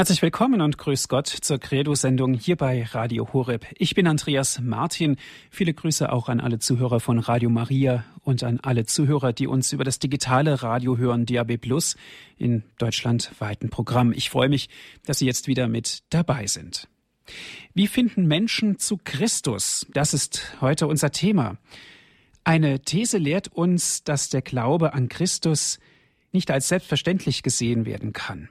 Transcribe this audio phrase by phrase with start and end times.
[0.00, 3.66] Herzlich willkommen und grüß Gott zur Credo-Sendung hier bei Radio Horeb.
[3.76, 5.18] Ich bin Andreas Martin.
[5.50, 9.74] Viele Grüße auch an alle Zuhörer von Radio Maria und an alle Zuhörer, die uns
[9.74, 11.98] über das digitale Radio hören, DAB Plus,
[12.38, 14.14] in deutschlandweiten Programm.
[14.14, 14.70] Ich freue mich,
[15.04, 16.88] dass Sie jetzt wieder mit dabei sind.
[17.74, 19.86] Wie finden Menschen zu Christus?
[19.92, 21.58] Das ist heute unser Thema.
[22.42, 25.78] Eine These lehrt uns, dass der Glaube an Christus
[26.32, 28.48] nicht als selbstverständlich gesehen werden kann.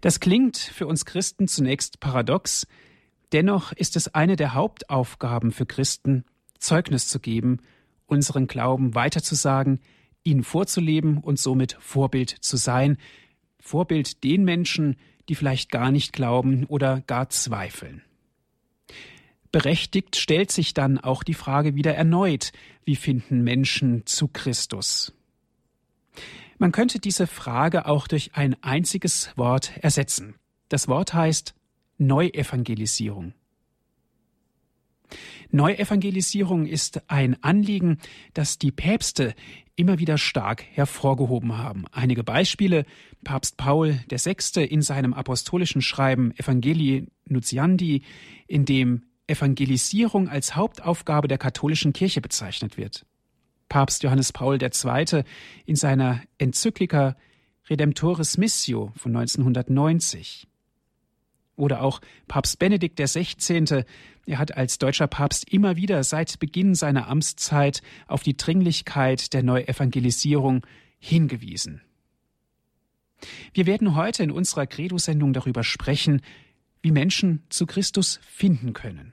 [0.00, 2.66] Das klingt für uns Christen zunächst paradox,
[3.32, 6.24] dennoch ist es eine der Hauptaufgaben für Christen,
[6.58, 7.58] Zeugnis zu geben,
[8.06, 9.80] unseren Glauben weiterzusagen,
[10.24, 12.98] ihn vorzuleben und somit Vorbild zu sein,
[13.60, 14.96] Vorbild den Menschen,
[15.28, 18.02] die vielleicht gar nicht glauben oder gar zweifeln.
[19.50, 22.52] Berechtigt stellt sich dann auch die Frage wieder erneut,
[22.84, 25.14] wie finden Menschen zu Christus?
[26.58, 30.34] Man könnte diese Frage auch durch ein einziges Wort ersetzen.
[30.68, 31.54] Das Wort heißt
[31.98, 33.32] Neuevangelisierung.
[35.50, 37.98] Neuevangelisierung ist ein Anliegen,
[38.34, 39.34] das die Päpste
[39.76, 41.84] immer wieder stark hervorgehoben haben.
[41.92, 42.84] Einige Beispiele.
[43.24, 44.64] Papst Paul VI.
[44.64, 48.02] in seinem apostolischen Schreiben Evangelii Nuntiandi,
[48.46, 53.06] in dem Evangelisierung als Hauptaufgabe der katholischen Kirche bezeichnet wird.
[53.68, 55.22] Papst Johannes Paul II.
[55.66, 57.16] in seiner Enzyklika
[57.68, 60.46] Redemptoris Missio von 1990.
[61.56, 63.84] Oder auch Papst Benedikt XVI.
[64.26, 69.42] Er hat als deutscher Papst immer wieder seit Beginn seiner Amtszeit auf die Dringlichkeit der
[69.42, 70.64] Neuevangelisierung
[70.98, 71.82] hingewiesen.
[73.52, 76.22] Wir werden heute in unserer Credo-Sendung darüber sprechen,
[76.80, 79.12] wie Menschen zu Christus finden können.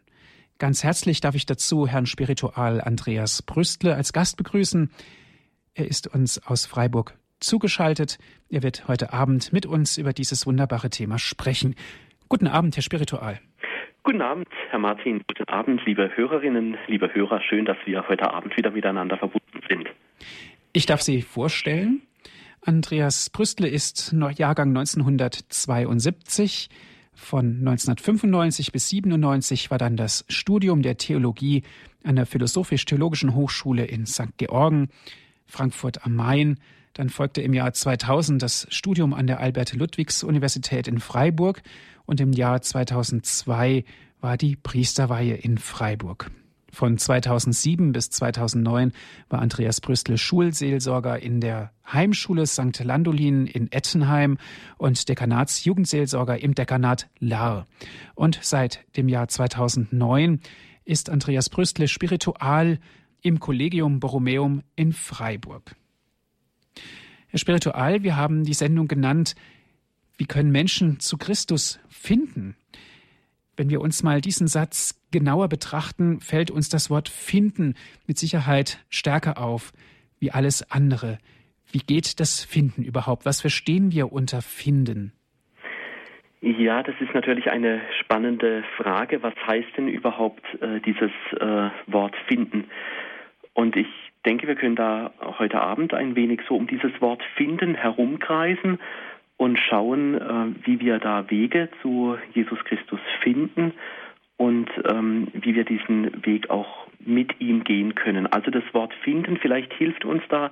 [0.58, 4.90] Ganz herzlich darf ich dazu Herrn Spiritual Andreas Brüstle als Gast begrüßen.
[5.74, 8.20] Er ist uns aus Freiburg zugeschaltet.
[8.50, 11.76] Er wird heute Abend mit uns über dieses wunderbare Thema sprechen.
[12.30, 13.42] Guten Abend, Herr Spiritual.
[14.04, 15.26] Guten Abend, Herr Martin.
[15.28, 17.42] Guten Abend, liebe Hörerinnen, liebe Hörer.
[17.42, 19.90] Schön, dass wir heute Abend wieder miteinander verbunden sind.
[20.72, 22.02] Ich darf Sie vorstellen.
[22.62, 26.70] Andreas Brüstle ist Jahrgang 1972.
[27.16, 31.64] Von 1995 bis 97 war dann das Studium der Theologie
[32.04, 34.38] an der Philosophisch-Theologischen Hochschule in St.
[34.38, 34.90] Georgen,
[35.46, 36.60] Frankfurt am Main.
[36.94, 41.62] Dann folgte im Jahr 2000 das Studium an der Albert-Ludwigs-Universität in Freiburg
[42.06, 43.86] und im Jahr 2002
[44.22, 46.32] war die Priesterweihe in Freiburg.
[46.76, 48.92] Von 2007 bis 2009
[49.30, 52.84] war Andreas Brüstel Schulseelsorger in der Heimschule St.
[52.84, 54.38] Landolin in Ettenheim
[54.78, 57.66] und Dekanatsjugendseelsorger im Dekanat Lahr.
[58.14, 60.42] Und seit dem Jahr 2009
[60.84, 62.80] ist Andreas Brüstle Spiritual
[63.22, 65.78] im Collegium Borromeum in Freiburg.
[67.28, 69.36] Herr Spiritual, wir haben die Sendung genannt,
[70.18, 72.58] wie können Menschen zu Christus finden?
[73.56, 78.80] Wenn wir uns mal diesen Satz genauer betrachten, fällt uns das Wort finden mit Sicherheit
[78.90, 79.72] stärker auf
[80.20, 81.20] wie alles andere.
[81.72, 83.26] Wie geht das Finden überhaupt?
[83.26, 85.14] Was verstehen wir unter Finden?
[86.42, 89.24] Ja, das ist natürlich eine spannende Frage.
[89.24, 92.66] Was heißt denn überhaupt äh, dieses äh, Wort finden?
[93.54, 93.88] Und ich
[94.26, 98.80] denke, wir können da heute Abend ein wenig so um dieses Wort finden herumkreisen
[99.38, 103.74] und schauen, äh, wie wir da Wege zu Jesus Christus finden
[104.38, 108.28] und ähm, wie wir diesen Weg auch mit ihm gehen können.
[108.28, 110.52] Also das Wort finden, vielleicht hilft uns da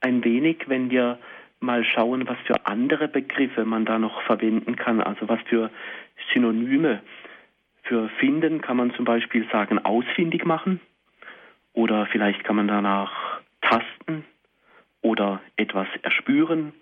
[0.00, 1.18] ein wenig, wenn wir
[1.60, 5.70] mal schauen, was für andere Begriffe man da noch verwenden kann, also was für
[6.32, 7.02] Synonyme.
[7.82, 10.80] Für finden kann man zum Beispiel sagen, ausfindig machen
[11.72, 14.24] oder vielleicht kann man danach tasten
[15.02, 16.72] oder etwas erspüren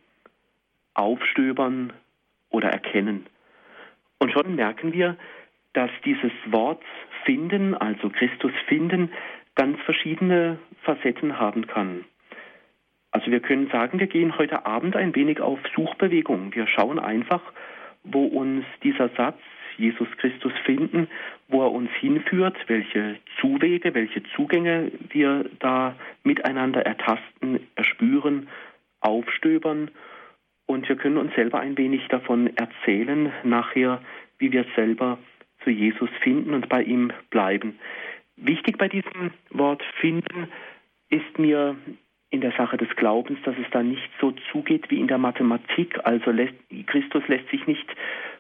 [0.99, 1.93] aufstöbern
[2.51, 3.27] oder erkennen.
[4.19, 5.17] Und schon merken wir,
[5.79, 6.83] dass dieses Wort
[7.25, 9.13] finden, also Christus finden,
[9.55, 12.05] ganz verschiedene Facetten haben kann.
[13.13, 16.53] Also wir können sagen, wir gehen heute Abend ein wenig auf Suchbewegung.
[16.53, 17.41] Wir schauen einfach,
[18.03, 19.39] wo uns dieser Satz
[19.77, 21.07] Jesus Christus finden,
[21.47, 25.95] wo er uns hinführt, welche Zuwege, welche Zugänge wir da
[26.25, 28.49] miteinander ertasten, erspüren,
[29.01, 29.93] aufstöbern
[30.67, 34.03] und wir können uns selber ein wenig davon erzählen, nachher,
[34.39, 35.19] wie wir selber
[35.65, 37.79] zu Jesus finden und bei ihm bleiben.
[38.37, 40.49] Wichtig bei diesem Wort finden
[41.11, 41.77] ist mir
[42.31, 45.99] in der Sache des Glaubens, dass es da nicht so zugeht wie in der Mathematik.
[46.05, 46.55] Also lässt,
[46.87, 47.87] Christus lässt sich nicht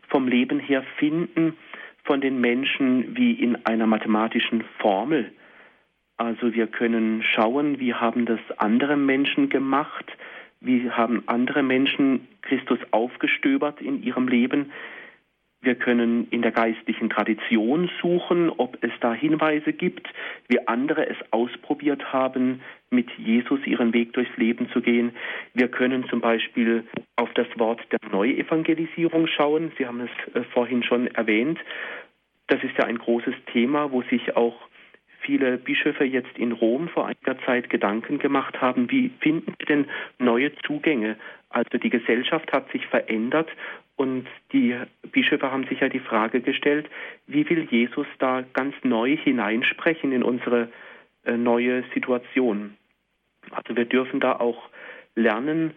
[0.08, 1.56] vom Leben her finden
[2.04, 5.32] von den Menschen wie in einer mathematischen Formel.
[6.16, 10.06] Also wir können schauen, wie haben das andere Menschen gemacht,
[10.60, 14.72] Wie haben andere Menschen Christus aufgestöbert in ihrem Leben?
[15.60, 20.08] Wir können in der geistlichen Tradition suchen, ob es da Hinweise gibt,
[20.46, 22.60] wie andere es ausprobiert haben,
[22.90, 25.12] mit Jesus ihren Weg durchs Leben zu gehen.
[25.54, 26.84] Wir können zum Beispiel
[27.16, 29.72] auf das Wort der Neuevangelisierung schauen.
[29.76, 31.58] Sie haben es äh, vorhin schon erwähnt.
[32.46, 34.56] Das ist ja ein großes Thema, wo sich auch
[35.20, 39.86] viele Bischöfe jetzt in Rom vor einiger Zeit Gedanken gemacht haben, wie finden wir denn
[40.18, 41.16] neue Zugänge?
[41.50, 43.48] Also die Gesellschaft hat sich verändert
[43.98, 44.76] und die
[45.10, 46.88] Bischöfe haben sich ja die Frage gestellt,
[47.26, 50.68] wie will Jesus da ganz neu hineinsprechen in unsere
[51.24, 52.76] äh, neue Situation?
[53.50, 54.70] Also wir dürfen da auch
[55.16, 55.74] lernen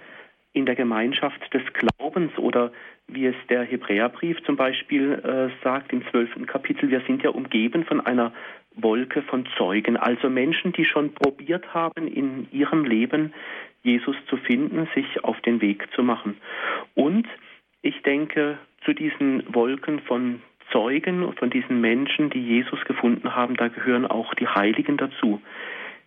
[0.54, 2.72] in der Gemeinschaft des Glaubens oder
[3.08, 7.86] wie es der Hebräerbrief zum Beispiel äh, sagt im zwölften Kapitel, wir sind ja umgeben
[7.86, 8.34] von einer
[8.76, 13.34] Wolke von Zeugen, also Menschen, die schon probiert haben, in ihrem Leben
[13.82, 16.38] Jesus zu finden, sich auf den Weg zu machen.
[16.94, 17.28] Und
[17.81, 20.42] ich denke, zu diesen Wolken von
[20.72, 25.42] Zeugen, von diesen Menschen, die Jesus gefunden haben, da gehören auch die Heiligen dazu.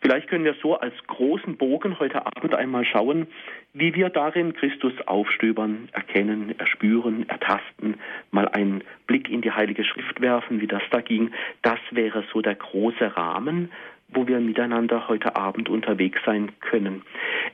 [0.01, 3.27] Vielleicht können wir so als großen Bogen heute Abend einmal schauen,
[3.73, 7.95] wie wir darin Christus aufstöbern, erkennen, erspüren, ertasten,
[8.31, 11.31] mal einen Blick in die Heilige Schrift werfen, wie das da ging.
[11.63, 13.73] Das wäre so der große Rahmen,
[14.09, 17.03] wo wir miteinander heute Abend unterwegs sein können.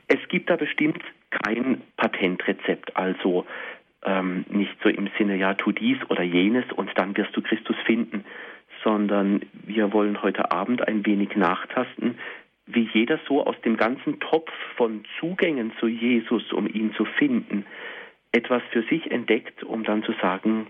[0.09, 3.45] Es gibt da bestimmt kein Patentrezept, also
[4.03, 7.75] ähm, nicht so im Sinne, ja, tu dies oder jenes und dann wirst du Christus
[7.85, 8.25] finden,
[8.83, 12.17] sondern wir wollen heute Abend ein wenig nachtasten,
[12.65, 17.65] wie jeder so aus dem ganzen Topf von Zugängen zu Jesus, um ihn zu finden,
[18.31, 20.67] etwas für sich entdeckt, um dann zu sagen,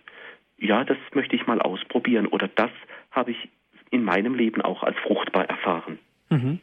[0.57, 2.72] ja, das möchte ich mal ausprobieren oder das
[3.12, 3.50] habe ich
[3.92, 6.00] in meinem Leben auch als fruchtbar erfahren.
[6.30, 6.60] Mhm.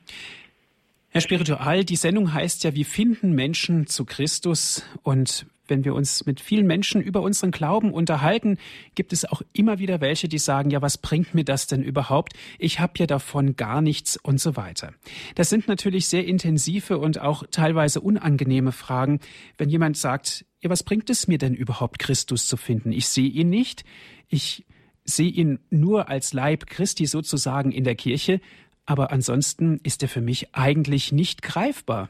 [1.10, 6.26] Herr Spiritual, die Sendung heißt ja, wir finden Menschen zu Christus und wenn wir uns
[6.26, 8.58] mit vielen Menschen über unseren Glauben unterhalten,
[8.94, 12.34] gibt es auch immer wieder welche, die sagen, ja, was bringt mir das denn überhaupt?
[12.58, 14.92] Ich habe ja davon gar nichts und so weiter.
[15.34, 19.20] Das sind natürlich sehr intensive und auch teilweise unangenehme Fragen,
[19.56, 22.92] wenn jemand sagt, ja, was bringt es mir denn überhaupt, Christus zu finden?
[22.92, 23.84] Ich sehe ihn nicht,
[24.28, 24.66] ich
[25.04, 28.40] sehe ihn nur als Leib Christi sozusagen in der Kirche,
[28.84, 32.08] aber ansonsten ist er für mich eigentlich nicht greifbar.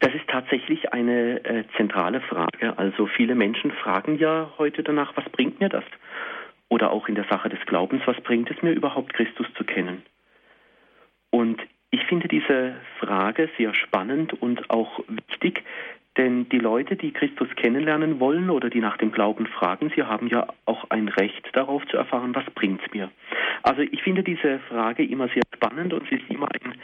[0.00, 2.78] Das ist tatsächlich eine äh, zentrale Frage.
[2.78, 5.84] Also viele Menschen fragen ja heute danach, was bringt mir das?
[6.70, 10.02] Oder auch in der Sache des Glaubens, was bringt es mir überhaupt, Christus zu kennen?
[11.30, 11.60] Und
[11.90, 15.62] ich finde diese Frage sehr spannend und auch wichtig,
[16.16, 20.26] denn die Leute, die Christus kennenlernen wollen oder die nach dem Glauben fragen, sie haben
[20.26, 23.10] ja auch ein Recht darauf zu erfahren, was bringt es mir.
[23.62, 26.74] Also ich finde diese Frage immer sehr spannend und sie ist immer ein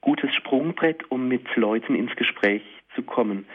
[0.00, 2.62] gutes Sprungbrett, um mit Leuten ins Gespräch
[2.94, 3.46] zu kommen.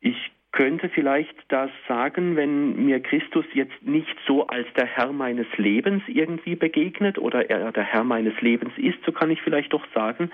[0.00, 5.46] Ich könnte vielleicht das sagen, wenn mir Christus jetzt nicht so als der Herr meines
[5.56, 9.86] Lebens irgendwie begegnet oder er der Herr meines Lebens ist, so kann ich vielleicht doch
[9.94, 10.30] sagen,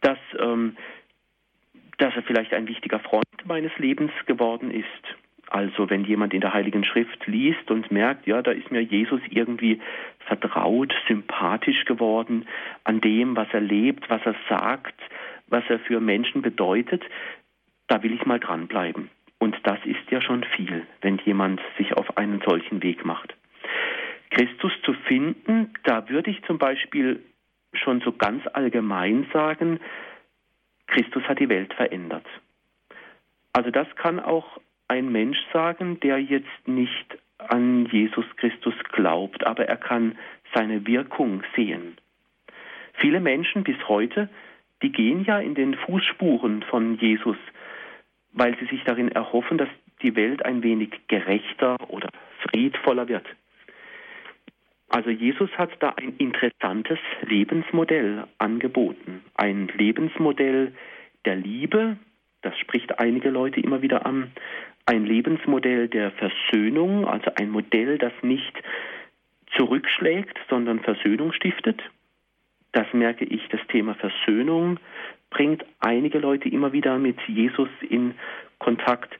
[0.00, 0.76] dass, ähm,
[1.98, 4.86] dass er vielleicht ein wichtiger Freund meines Lebens geworden ist.
[5.48, 9.20] Also wenn jemand in der Heiligen Schrift liest und merkt, ja, da ist mir Jesus
[9.28, 9.80] irgendwie
[10.20, 12.46] vertraut, sympathisch geworden
[12.84, 14.94] an dem, was er lebt, was er sagt,
[15.48, 17.02] was er für Menschen bedeutet,
[17.86, 19.10] da will ich mal dranbleiben.
[19.38, 23.34] Und das ist ja schon viel, wenn jemand sich auf einen solchen Weg macht.
[24.30, 27.20] Christus zu finden, da würde ich zum Beispiel
[27.74, 29.80] schon so ganz allgemein sagen,
[30.92, 32.26] Christus hat die Welt verändert.
[33.54, 39.66] Also das kann auch ein Mensch sagen, der jetzt nicht an Jesus Christus glaubt, aber
[39.66, 40.18] er kann
[40.54, 41.96] seine Wirkung sehen.
[42.92, 44.28] Viele Menschen bis heute,
[44.82, 47.38] die gehen ja in den Fußspuren von Jesus,
[48.32, 49.68] weil sie sich darin erhoffen, dass
[50.02, 52.10] die Welt ein wenig gerechter oder
[52.42, 53.26] friedvoller wird.
[54.92, 59.24] Also Jesus hat da ein interessantes Lebensmodell angeboten.
[59.34, 60.74] Ein Lebensmodell
[61.24, 61.96] der Liebe,
[62.42, 64.32] das spricht einige Leute immer wieder an,
[64.84, 68.52] ein Lebensmodell der Versöhnung, also ein Modell, das nicht
[69.56, 71.80] zurückschlägt, sondern Versöhnung stiftet.
[72.72, 74.78] Das merke ich, das Thema Versöhnung
[75.30, 78.14] bringt einige Leute immer wieder mit Jesus in
[78.58, 79.18] Kontakt.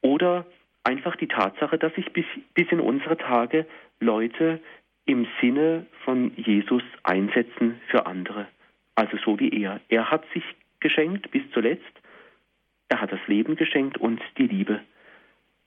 [0.00, 0.46] Oder
[0.84, 3.66] einfach die Tatsache, dass sich bis, bis in unsere Tage
[3.98, 4.60] Leute
[5.04, 8.48] im Sinne von Jesus einsetzen für andere.
[8.94, 9.80] Also so wie er.
[9.88, 10.44] Er hat sich
[10.80, 12.02] geschenkt bis zuletzt
[12.92, 14.82] er hat das Leben geschenkt und die Liebe.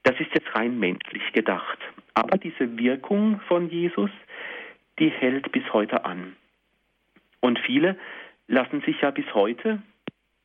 [0.04, 1.80] Das ist jetzt rein menschlich gedacht.
[2.14, 4.12] Aber diese Wirkung von Jesus,
[5.00, 6.36] die hält bis heute an.
[7.40, 7.98] Und viele
[8.48, 9.82] lassen sich ja bis heute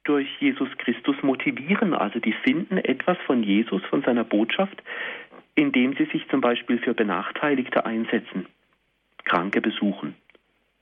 [0.04, 1.92] durch Jesus Christus motivieren.
[1.92, 4.82] Also die finden etwas von Jesus, von seiner Botschaft,
[5.56, 8.46] indem sie sich zum Beispiel für Benachteiligte einsetzen,
[9.30, 10.16] Kranke besuchen,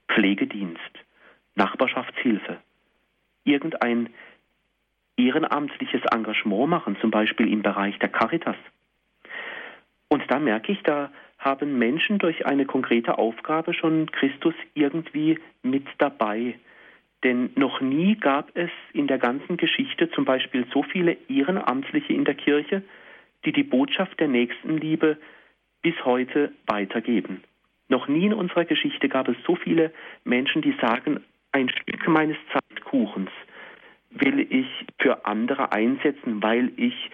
[0.08, 0.80] Pflegedienst,
[1.54, 2.56] Nachbarschaftshilfe,
[3.44, 4.08] irgendein
[5.18, 8.56] ehrenamtliches Engagement machen, zum Beispiel im Bereich der Caritas.
[10.08, 15.84] Und da merke ich, da haben Menschen durch eine konkrete Aufgabe schon Christus irgendwie mit
[15.98, 16.58] dabei.
[17.24, 22.24] Denn noch nie gab es in der ganzen Geschichte zum Beispiel so viele Ehrenamtliche in
[22.24, 22.82] der Kirche,
[23.44, 25.18] die die Botschaft der Nächstenliebe
[25.82, 27.42] bis heute weitergeben.
[27.88, 29.92] Noch nie in unserer Geschichte gab es so viele
[30.25, 33.30] Menschen, die sagen, ein Stück meines Zeitkuchens
[34.11, 34.66] will ich
[35.00, 37.11] für andere einsetzen, weil ich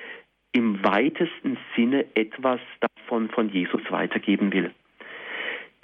[0.52, 4.72] im weitesten Sinne etwas davon von Jesus weitergeben will.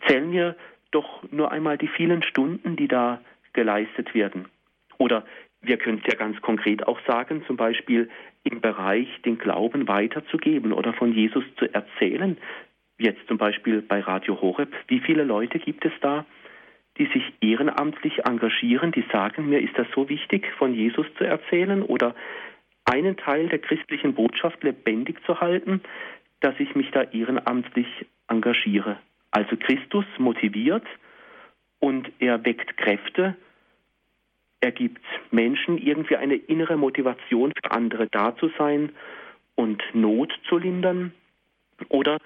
[0.07, 0.57] Zählen wir
[0.91, 3.21] doch nur einmal die vielen Stunden, die da
[3.53, 4.47] geleistet werden.
[4.99, 5.25] Oder
[5.63, 8.09] wir können es ja ganz konkret auch sagen, zum Beispiel
[8.45, 12.39] im Bereich den Glauben weiterzugeben oder von Jesus zu erzählen.
[13.01, 14.75] Jetzt zum Beispiel bei Radio Horeb.
[14.89, 16.27] Wie viele Leute gibt es da,
[16.99, 21.83] die sich ehrenamtlich engagieren, die sagen, mir ist das so wichtig, von Jesus zu erzählen
[21.83, 22.15] oder
[22.85, 25.81] einen Teil der christlichen Botschaft lebendig zu halten,
[26.41, 27.87] dass ich mich da ehrenamtlich
[28.29, 28.99] engagiere.
[29.31, 30.85] Also Christus motiviert
[31.79, 33.35] und er weckt Kräfte,
[34.61, 38.91] er gibt Menschen irgendwie eine innere Motivation für andere da zu sein
[39.55, 41.15] und Not zu lindern.
[41.89, 42.19] Oder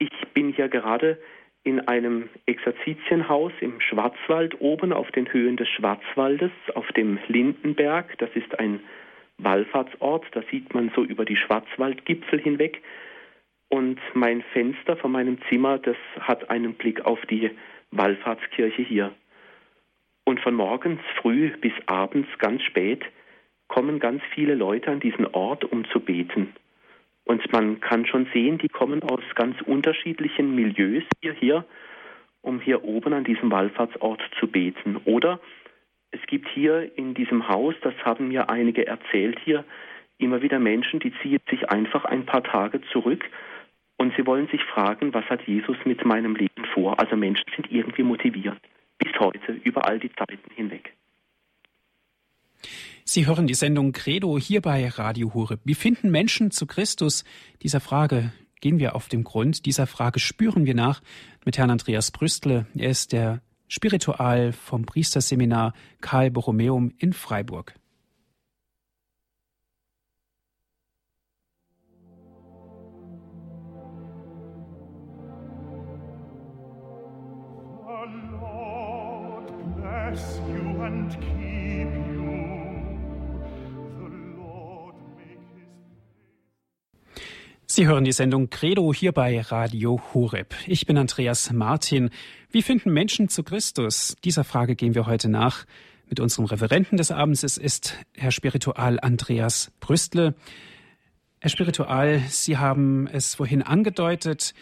[0.00, 1.18] ich bin hier gerade
[1.62, 8.16] in einem Exerzitienhaus im Schwarzwald oben auf den Höhen des Schwarzwaldes, auf dem Lindenberg.
[8.18, 8.80] Das ist ein
[9.38, 12.82] Wallfahrtsort, da sieht man so über die Schwarzwaldgipfel hinweg.
[13.68, 17.50] Und mein Fenster von meinem Zimmer, das hat einen Blick auf die
[17.90, 19.12] Wallfahrtskirche hier.
[20.24, 23.04] Und von morgens früh bis abends ganz spät
[23.68, 26.54] kommen ganz viele Leute an diesen Ort, um zu beten.
[27.30, 31.64] Und man kann schon sehen, die kommen aus ganz unterschiedlichen Milieus hierher,
[32.42, 34.96] um hier oben an diesem Wallfahrtsort zu beten.
[35.04, 35.38] Oder
[36.10, 39.64] es gibt hier in diesem Haus, das haben mir einige erzählt hier,
[40.18, 43.24] immer wieder Menschen, die ziehen sich einfach ein paar Tage zurück
[43.96, 46.98] und sie wollen sich fragen, was hat Jesus mit meinem Leben vor?
[46.98, 48.58] Also Menschen sind irgendwie motiviert,
[48.98, 50.94] bis heute, über all die Zeiten hinweg.
[53.04, 55.58] Sie hören die Sendung Credo hier bei Radio Hure.
[55.64, 57.24] Wie finden Menschen zu Christus?
[57.62, 59.66] Dieser Frage gehen wir auf den Grund.
[59.66, 61.00] Dieser Frage spüren wir nach
[61.44, 62.66] mit Herrn Andreas Brüstle.
[62.74, 67.74] Er ist der Spiritual vom Priesterseminar Karl Borromeum in Freiburg.
[87.72, 90.56] Sie hören die Sendung Credo hier bei Radio Horeb.
[90.66, 92.10] Ich bin Andreas Martin.
[92.50, 94.16] Wie finden Menschen zu Christus?
[94.24, 95.66] Dieser Frage gehen wir heute nach
[96.08, 97.44] mit unserem Referenten des Abends.
[97.44, 100.34] Es ist Herr Spiritual Andreas Brüstle.
[101.38, 104.52] Herr Spiritual, Sie haben es vorhin angedeutet.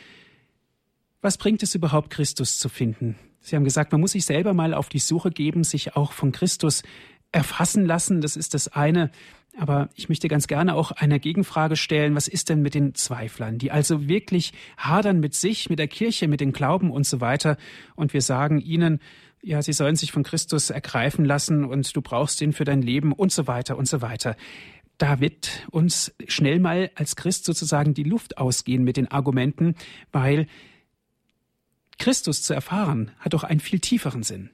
[1.22, 3.16] Was bringt es überhaupt, Christus zu finden?
[3.40, 6.30] Sie haben gesagt, man muss sich selber mal auf die Suche geben, sich auch von
[6.30, 6.82] Christus
[7.32, 8.20] erfassen lassen.
[8.20, 9.10] Das ist das eine.
[9.58, 12.14] Aber ich möchte ganz gerne auch eine Gegenfrage stellen.
[12.14, 16.28] Was ist denn mit den Zweiflern, die also wirklich hadern mit sich, mit der Kirche,
[16.28, 17.56] mit dem Glauben und so weiter?
[17.96, 19.00] Und wir sagen ihnen,
[19.42, 23.12] ja, sie sollen sich von Christus ergreifen lassen und du brauchst ihn für dein Leben
[23.12, 24.36] und so weiter und so weiter.
[24.96, 29.74] Da wird uns schnell mal als Christ sozusagen die Luft ausgehen mit den Argumenten,
[30.12, 30.46] weil
[31.98, 34.50] Christus zu erfahren hat doch einen viel tieferen Sinn.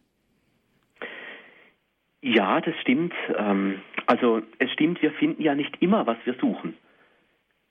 [2.22, 3.12] Ja, das stimmt.
[3.38, 6.74] Ähm, also es stimmt, wir finden ja nicht immer, was wir suchen.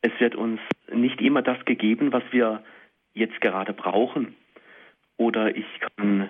[0.01, 0.59] Es wird uns
[0.93, 2.63] nicht immer das gegeben, was wir
[3.13, 4.35] jetzt gerade brauchen.
[5.17, 6.29] Oder ich kann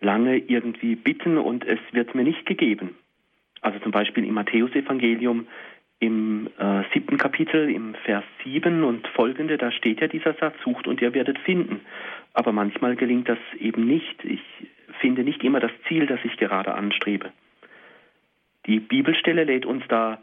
[0.00, 2.96] lange irgendwie bitten und es wird mir nicht gegeben.
[3.60, 5.46] Also zum Beispiel im Matthäusevangelium
[6.00, 10.88] im äh, siebten Kapitel, im Vers 7 und folgende, da steht ja dieser Satz, sucht
[10.88, 11.80] und ihr werdet finden.
[12.34, 14.24] Aber manchmal gelingt das eben nicht.
[14.24, 14.42] Ich
[15.00, 17.30] finde nicht immer das Ziel, das ich gerade anstrebe.
[18.66, 20.18] Die Bibelstelle lädt uns da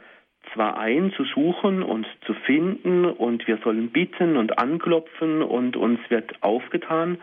[0.53, 5.99] zwar ein, zu suchen und zu finden und wir sollen bitten und anklopfen und uns
[6.09, 7.19] wird aufgetan.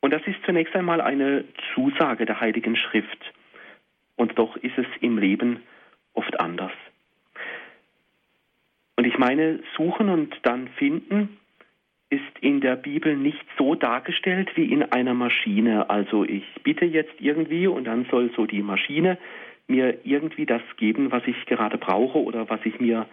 [0.00, 3.32] Und das ist zunächst einmal eine Zusage der Heiligen Schrift.
[4.16, 5.62] Und doch ist es im Leben
[6.14, 6.72] oft anders.
[8.96, 11.36] Und ich meine, suchen und dann finden
[12.08, 15.90] ist in der Bibel nicht so dargestellt wie in einer Maschine.
[15.90, 19.18] Also ich bitte jetzt irgendwie und dann soll so die Maschine
[19.68, 23.06] mir irgendwie das geben, was ich gerade brauche oder was ich mir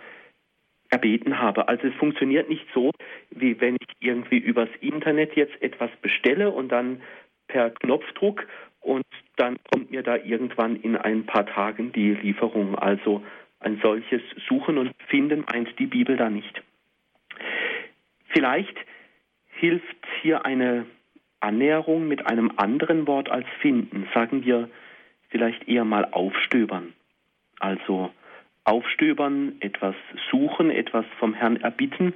[0.90, 1.68] erbeten habe.
[1.68, 2.92] Also es funktioniert nicht so,
[3.32, 7.02] wie wenn ich irgendwie übers Internet jetzt etwas bestelle und dann
[7.48, 8.46] per Knopfdruck
[8.82, 9.06] und
[9.38, 12.76] dann kommt mir da irgendwann in ein paar Tagen die Lieferung.
[12.76, 13.24] Also
[13.60, 16.62] ein solches Suchen und Finden meint die Bibel da nicht.
[18.28, 18.76] Vielleicht
[19.48, 20.86] hilft hier eine
[21.40, 24.08] Annäherung mit einem anderen Wort als finden.
[24.14, 24.70] Sagen wir
[25.34, 26.94] vielleicht eher mal aufstöbern.
[27.60, 28.12] Also
[28.66, 29.96] aufstöbern, etwas
[30.30, 32.14] suchen, etwas vom Herrn erbitten.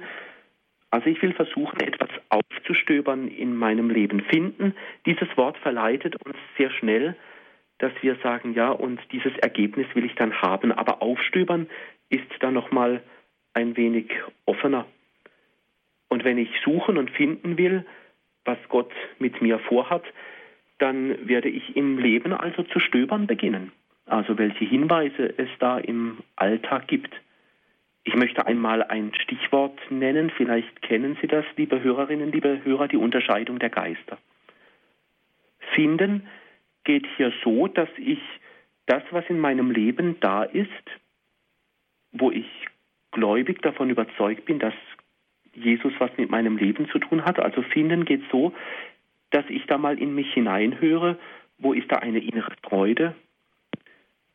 [0.90, 4.22] Also ich will versuchen, etwas aufzustöbern in meinem Leben.
[4.22, 7.16] Finden, dieses Wort verleitet uns sehr schnell,
[7.78, 10.70] dass wir sagen, ja, und dieses Ergebnis will ich dann haben.
[10.70, 11.68] Aber aufstöbern
[12.10, 13.02] ist da nochmal
[13.52, 14.10] ein wenig
[14.46, 14.86] offener.
[16.08, 17.84] Und wenn ich suchen und finden will,
[18.44, 20.04] was Gott mit mir vorhat,
[20.78, 23.72] dann werde ich im Leben also zu stöbern beginnen.
[24.06, 27.12] Also welche Hinweise es da im Alltag gibt.
[28.04, 32.96] Ich möchte einmal ein Stichwort nennen, vielleicht kennen Sie das, liebe Hörerinnen, liebe Hörer, die
[32.96, 34.16] Unterscheidung der Geister.
[35.74, 36.26] Finden
[36.84, 38.20] geht hier so, dass ich
[38.86, 40.70] das, was in meinem Leben da ist,
[42.12, 42.46] wo ich
[43.10, 44.74] gläubig davon überzeugt bin, dass
[45.52, 47.38] Jesus was mit meinem Leben zu tun hat.
[47.38, 48.54] Also finden geht so,
[49.30, 51.18] dass ich da mal in mich hineinhöre,
[51.58, 53.14] wo ist da eine innere Freude?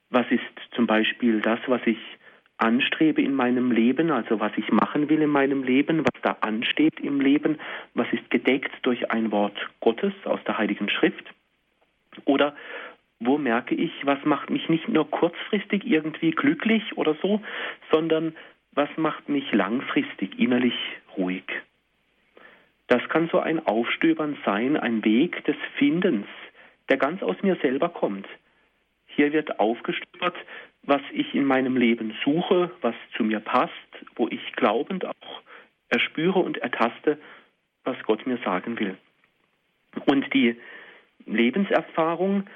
[0.10, 0.42] Was ist
[0.76, 1.98] zum Beispiel das, was ich
[2.58, 7.00] anstrebe in meinem Leben, also was ich machen will in meinem Leben, was da ansteht
[7.00, 7.60] im Leben,
[7.94, 11.26] was ist gedeckt durch ein Wort Gottes aus der Heiligen Schrift?
[12.26, 12.56] Oder
[13.20, 17.42] wo merke ich, was macht mich nicht nur kurzfristig irgendwie glücklich oder so,
[17.92, 18.36] sondern
[18.74, 20.76] was macht mich langfristig innerlich
[21.18, 21.44] ruhig?
[22.88, 26.28] Das kann so ein Aufstöbern sein, ein Weg des Findens,
[26.90, 28.28] der ganz aus mir selber kommt.
[29.08, 30.36] Hier wird aufgestöbert,
[30.84, 33.72] was ich in meinem Leben suche, was zu mir passt,
[34.16, 35.42] wo ich glaubend auch
[35.90, 37.18] erspüre und ertaste,
[37.84, 38.98] was Gott mir sagen will.
[40.06, 40.60] Und die
[41.26, 42.48] Lebenserfahrung,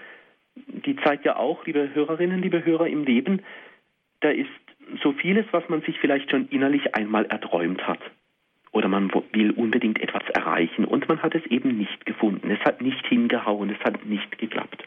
[0.55, 3.43] die zeigt ja auch, liebe Hörerinnen, liebe Hörer, im Leben,
[4.21, 4.49] da ist
[5.03, 7.99] so vieles, was man sich vielleicht schon innerlich einmal erträumt hat.
[8.71, 12.51] Oder man will unbedingt etwas erreichen und man hat es eben nicht gefunden.
[12.51, 14.83] Es hat nicht hingehauen, es hat nicht geklappt.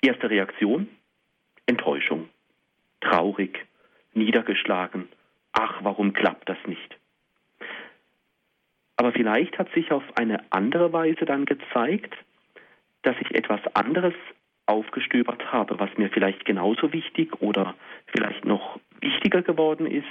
[0.00, 0.88] Erste Reaktion?
[1.66, 2.28] Enttäuschung.
[3.00, 3.66] Traurig,
[4.14, 5.08] niedergeschlagen.
[5.52, 6.96] Ach, warum klappt das nicht?
[8.96, 12.14] Aber vielleicht hat sich auf eine andere Weise dann gezeigt,
[13.02, 14.14] dass ich etwas anderes
[14.66, 17.74] aufgestöbert habe, was mir vielleicht genauso wichtig oder
[18.06, 20.06] vielleicht noch wichtiger geworden ist,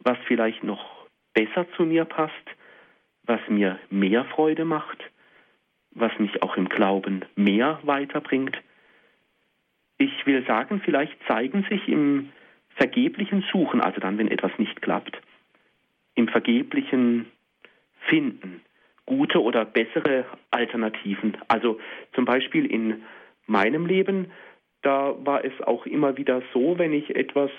[0.00, 2.34] was vielleicht noch besser zu mir passt,
[3.24, 4.98] was mir mehr Freude macht,
[5.92, 8.56] was mich auch im Glauben mehr weiterbringt.
[9.98, 12.32] Ich will sagen, vielleicht zeigen sich im
[12.76, 15.20] vergeblichen Suchen, also dann, wenn etwas nicht klappt,
[16.14, 17.26] im vergeblichen
[18.08, 18.62] Finden
[19.06, 21.36] gute oder bessere Alternativen.
[21.48, 21.80] Also
[22.14, 23.02] zum Beispiel in
[23.46, 24.30] meinem Leben,
[24.82, 27.50] da war es auch immer wieder so, wenn ich etwas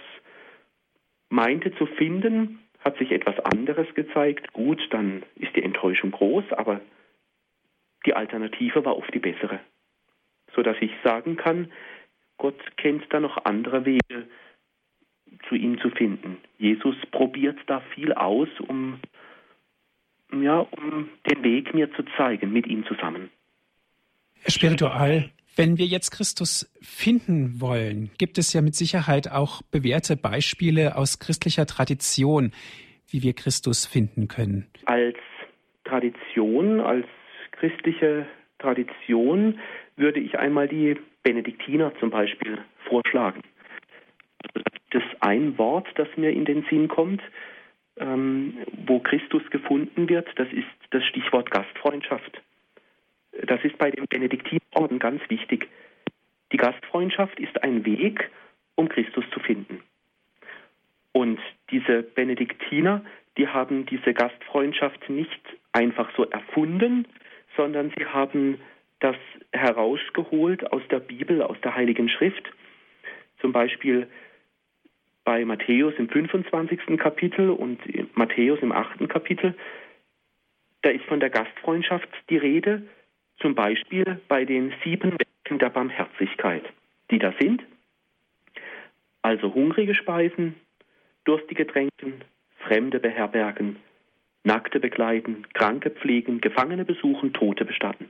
[1.31, 4.53] meinte zu finden, hat sich etwas anderes gezeigt.
[4.53, 6.81] Gut, dann ist die Enttäuschung groß, aber
[8.05, 9.59] die Alternative war oft die bessere.
[10.53, 11.71] Sodass ich sagen kann,
[12.37, 14.27] Gott kennt da noch andere Wege,
[15.47, 16.37] zu ihm zu finden.
[16.57, 18.99] Jesus probiert da viel aus, um,
[20.33, 23.29] ja, um den Weg mir zu zeigen, mit ihm zusammen.
[24.47, 30.95] Spiritual wenn wir jetzt Christus finden wollen, gibt es ja mit Sicherheit auch bewährte Beispiele
[30.95, 32.51] aus christlicher Tradition,
[33.09, 34.67] wie wir Christus finden können.
[34.85, 35.17] Als
[35.83, 37.05] Tradition, als
[37.51, 38.25] christliche
[38.59, 39.59] Tradition
[39.97, 43.41] würde ich einmal die Benediktiner zum Beispiel vorschlagen.
[44.43, 44.61] Also
[44.91, 47.21] das ein Wort, das mir in den Sinn kommt,
[47.97, 52.41] ähm, wo Christus gefunden wird, das ist das Stichwort Gastfreundschaft.
[53.47, 54.05] Das ist bei dem
[54.71, 55.69] Benediktinerorden ganz wichtig.
[56.51, 58.29] Die Gastfreundschaft ist ein Weg,
[58.75, 59.81] um Christus zu finden.
[61.13, 63.03] Und diese Benediktiner,
[63.37, 67.07] die haben diese Gastfreundschaft nicht einfach so erfunden,
[67.57, 68.59] sondern sie haben
[68.99, 69.15] das
[69.51, 72.49] herausgeholt aus der Bibel, aus der Heiligen Schrift.
[73.39, 74.07] Zum Beispiel
[75.23, 76.97] bei Matthäus im 25.
[76.97, 77.79] Kapitel und
[78.15, 79.07] Matthäus im 8.
[79.09, 79.55] Kapitel.
[80.81, 82.83] Da ist von der Gastfreundschaft die Rede
[83.41, 86.63] zum Beispiel bei den sieben Werken der Barmherzigkeit,
[87.09, 87.63] die da sind.
[89.21, 90.55] Also hungrige Speisen,
[91.25, 92.23] durstige tränken,
[92.59, 93.77] Fremde beherbergen,
[94.43, 98.09] Nackte begleiten, Kranke pflegen, Gefangene besuchen, Tote bestatten.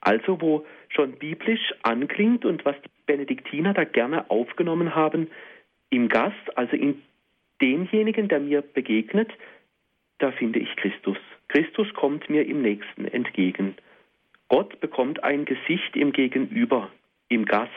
[0.00, 5.30] Also wo schon biblisch anklingt und was die Benediktiner da gerne aufgenommen haben,
[5.90, 7.02] im Gast, also in
[7.60, 9.30] demjenigen, der mir begegnet,
[10.18, 11.18] da finde ich Christus.
[11.48, 13.76] Christus kommt mir im Nächsten entgegen.
[14.52, 16.90] Gott bekommt ein Gesicht im Gegenüber,
[17.28, 17.72] im Gast.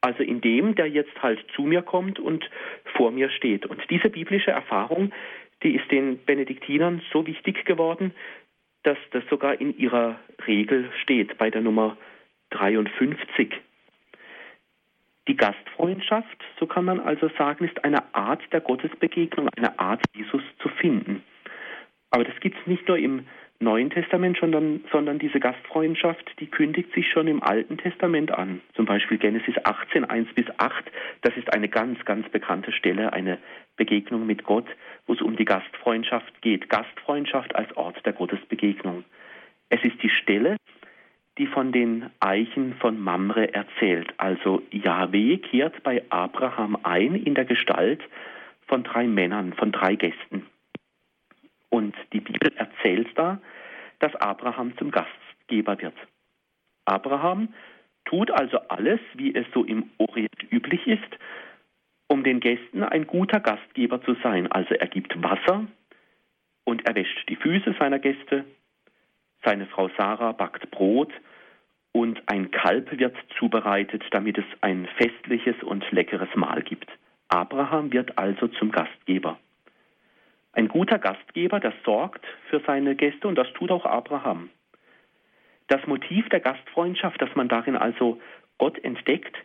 [0.00, 2.44] Also in dem, der jetzt halt zu mir kommt und
[2.96, 3.66] vor mir steht.
[3.66, 5.12] Und diese biblische Erfahrung,
[5.62, 8.12] die ist den Benediktinern so wichtig geworden,
[8.82, 10.18] dass das sogar in ihrer
[10.48, 11.96] Regel steht, bei der Nummer
[12.50, 13.54] 53.
[15.28, 20.42] Die Gastfreundschaft, so kann man also sagen, ist eine Art der Gottesbegegnung, eine Art, Jesus
[20.58, 21.22] zu finden.
[22.10, 23.24] Aber das gibt es nicht nur im
[23.58, 28.60] Neuen Testament, sondern, sondern diese Gastfreundschaft, die kündigt sich schon im Alten Testament an.
[28.74, 30.84] Zum Beispiel Genesis 18, 1 bis 8.
[31.22, 33.38] Das ist eine ganz, ganz bekannte Stelle, eine
[33.76, 34.66] Begegnung mit Gott,
[35.06, 36.68] wo es um die Gastfreundschaft geht.
[36.68, 39.04] Gastfreundschaft als Ort der Gottesbegegnung.
[39.68, 40.56] Es ist die Stelle,
[41.38, 44.12] die von den Eichen von Mamre erzählt.
[44.16, 48.00] Also Yahweh kehrt bei Abraham ein in der Gestalt
[48.66, 50.46] von drei Männern, von drei Gästen.
[51.76, 53.38] Und die Bibel erzählt da,
[53.98, 55.92] dass Abraham zum Gastgeber wird.
[56.86, 57.52] Abraham
[58.06, 61.18] tut also alles, wie es so im Orient üblich ist,
[62.08, 64.50] um den Gästen ein guter Gastgeber zu sein.
[64.50, 65.66] Also er gibt Wasser
[66.64, 68.46] und er wäscht die Füße seiner Gäste.
[69.44, 71.12] Seine Frau Sarah backt Brot
[71.92, 76.90] und ein Kalb wird zubereitet, damit es ein festliches und leckeres Mahl gibt.
[77.28, 79.38] Abraham wird also zum Gastgeber.
[80.56, 84.48] Ein guter Gastgeber, der sorgt für seine Gäste und das tut auch Abraham.
[85.68, 88.22] Das Motiv der Gastfreundschaft, das man darin also
[88.56, 89.36] Gott entdeckt,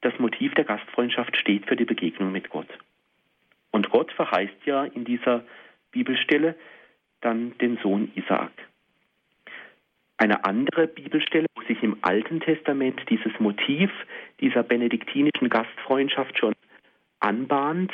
[0.00, 2.66] das Motiv der Gastfreundschaft steht für die Begegnung mit Gott.
[3.70, 5.44] Und Gott verheißt ja in dieser
[5.92, 6.56] Bibelstelle
[7.20, 8.50] dann den Sohn Isaak.
[10.16, 13.92] Eine andere Bibelstelle, wo sich im Alten Testament dieses Motiv
[14.40, 16.54] dieser benediktinischen Gastfreundschaft schon
[17.20, 17.92] anbahnt,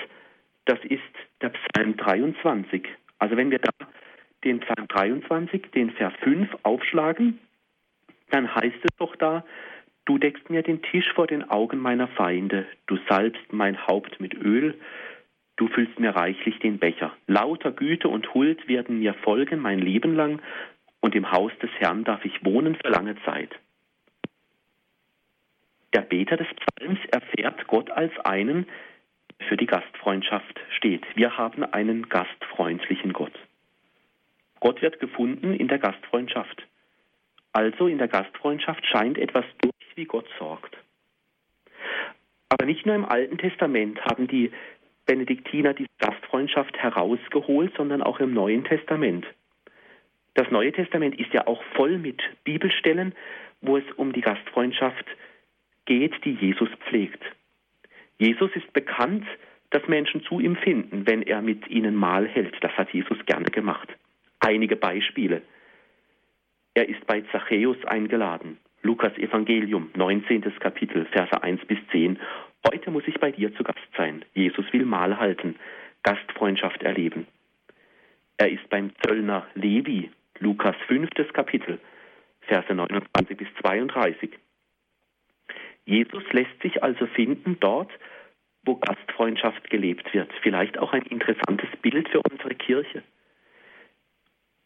[0.68, 1.02] das ist
[1.40, 2.86] der Psalm 23.
[3.18, 3.70] Also wenn wir da
[4.44, 7.38] den Psalm 23, den Vers 5 aufschlagen,
[8.30, 9.44] dann heißt es doch da,
[10.04, 14.34] du deckst mir den Tisch vor den Augen meiner Feinde, du salbst mein Haupt mit
[14.34, 14.78] Öl,
[15.56, 17.16] du füllst mir reichlich den Becher.
[17.26, 20.40] Lauter Güte und Huld werden mir folgen mein Leben lang,
[21.00, 23.54] und im Haus des Herrn darf ich wohnen für lange Zeit.
[25.94, 28.66] Der Beter des Psalms erfährt Gott als einen,
[29.40, 31.04] für die Gastfreundschaft steht.
[31.14, 33.32] Wir haben einen gastfreundlichen Gott.
[34.60, 36.66] Gott wird gefunden in der Gastfreundschaft.
[37.52, 40.76] Also in der Gastfreundschaft scheint etwas durch, wie Gott sorgt.
[42.48, 44.50] Aber nicht nur im Alten Testament haben die
[45.06, 49.26] Benediktiner die Gastfreundschaft herausgeholt, sondern auch im Neuen Testament.
[50.34, 53.14] Das Neue Testament ist ja auch voll mit Bibelstellen,
[53.60, 55.04] wo es um die Gastfreundschaft
[55.84, 57.22] geht, die Jesus pflegt.
[58.18, 59.24] Jesus ist bekannt,
[59.70, 62.56] dass Menschen zu ihm finden, wenn er mit ihnen Mahl hält.
[62.62, 63.88] Das hat Jesus gerne gemacht.
[64.40, 65.42] Einige Beispiele.
[66.74, 68.58] Er ist bei Zachäus eingeladen.
[68.82, 70.42] Lukas Evangelium, 19.
[70.60, 72.18] Kapitel, Verse 1 bis 10.
[72.66, 74.24] Heute muss ich bei dir zu Gast sein.
[74.34, 75.56] Jesus will Mahl halten,
[76.02, 77.26] Gastfreundschaft erleben.
[78.36, 81.10] Er ist beim Zöllner Levi, Lukas 5.
[81.32, 81.80] Kapitel,
[82.42, 84.30] Verse 29 bis 32.
[85.88, 87.90] Jesus lässt sich also finden dort,
[88.62, 90.30] wo Gastfreundschaft gelebt wird.
[90.42, 93.02] Vielleicht auch ein interessantes Bild für unsere Kirche.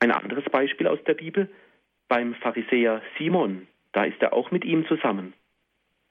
[0.01, 1.49] Ein anderes Beispiel aus der Bibel,
[2.09, 5.33] beim Pharisäer Simon, da ist er auch mit ihm zusammen.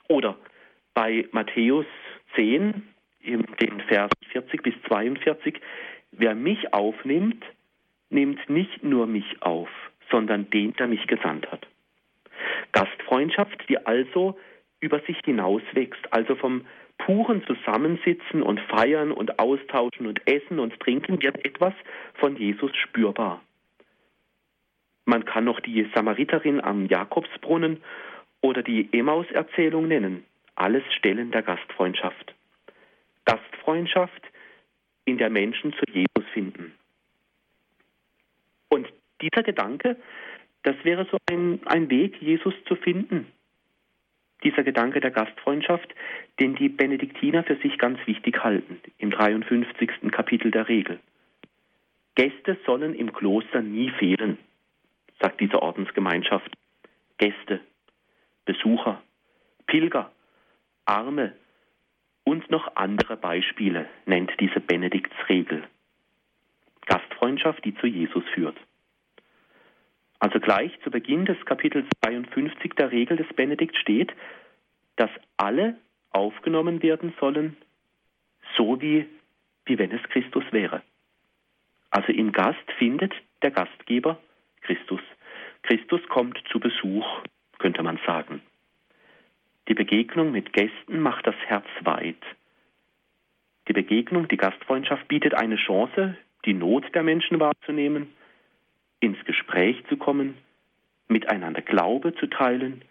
[0.08, 0.38] Oder
[0.94, 1.86] bei Matthäus
[2.36, 2.82] 10,
[3.20, 5.60] in den Versen 40 bis 42,
[6.14, 7.44] wer mich aufnimmt,
[8.10, 9.70] nimmt nicht nur mich auf,
[10.10, 11.68] sondern den, der mich gesandt hat.
[12.72, 14.38] Gastfreundschaft, die also
[14.82, 16.66] über sich hinauswächst, also vom
[16.98, 21.74] puren Zusammensitzen und Feiern und Austauschen und Essen und Trinken wird etwas
[22.16, 23.42] von Jesus spürbar.
[25.06, 27.82] Man kann noch die Samariterin am Jakobsbrunnen
[28.42, 30.26] oder die Emmaus-Erzählung nennen.
[30.56, 32.36] Alles Stellen der Gastfreundschaft.
[33.26, 34.22] Gastfreundschaft,
[35.06, 36.74] in der Menschen zu Jesus finden.
[38.70, 38.88] Und
[39.22, 39.98] dieser Gedanke,
[40.64, 43.28] das wäre so ein, ein Weg, Jesus zu finden
[44.44, 45.94] dieser Gedanke der Gastfreundschaft,
[46.40, 50.12] den die Benediktiner für sich ganz wichtig halten, im 53.
[50.12, 51.00] Kapitel der Regel.
[52.16, 54.38] Gäste sollen im Kloster nie fehlen,
[55.20, 56.52] sagt diese Ordensgemeinschaft.
[57.18, 57.62] Gäste,
[58.46, 59.02] Besucher,
[59.68, 60.12] Pilger,
[60.86, 61.34] Arme
[62.24, 65.64] und noch andere Beispiele nennt diese Benediktsregel.
[66.86, 68.58] Gastfreundschaft, die zu Jesus führt.
[70.22, 74.14] Also gleich zu Beginn des Kapitels 52 der Regel des Benedikt steht,
[74.96, 75.78] dass alle
[76.12, 77.58] aufgenommen werden sollen,
[78.56, 79.08] so wie,
[79.66, 80.84] wie wenn es Christus wäre.
[81.90, 84.20] Also im Gast findet der Gastgeber
[84.62, 85.02] Christus.
[85.64, 87.24] Christus kommt zu Besuch,
[87.58, 88.44] könnte man sagen.
[89.70, 92.24] Die Begegnung mit Gästen macht das Herz weit.
[93.68, 98.14] Die Begegnung, die Gastfreundschaft bietet eine Chance, die Not der Menschen wahrzunehmen,
[99.02, 100.38] ins Gespräch zu kommen,
[101.10, 102.84] miteinander Glaube zu teilen,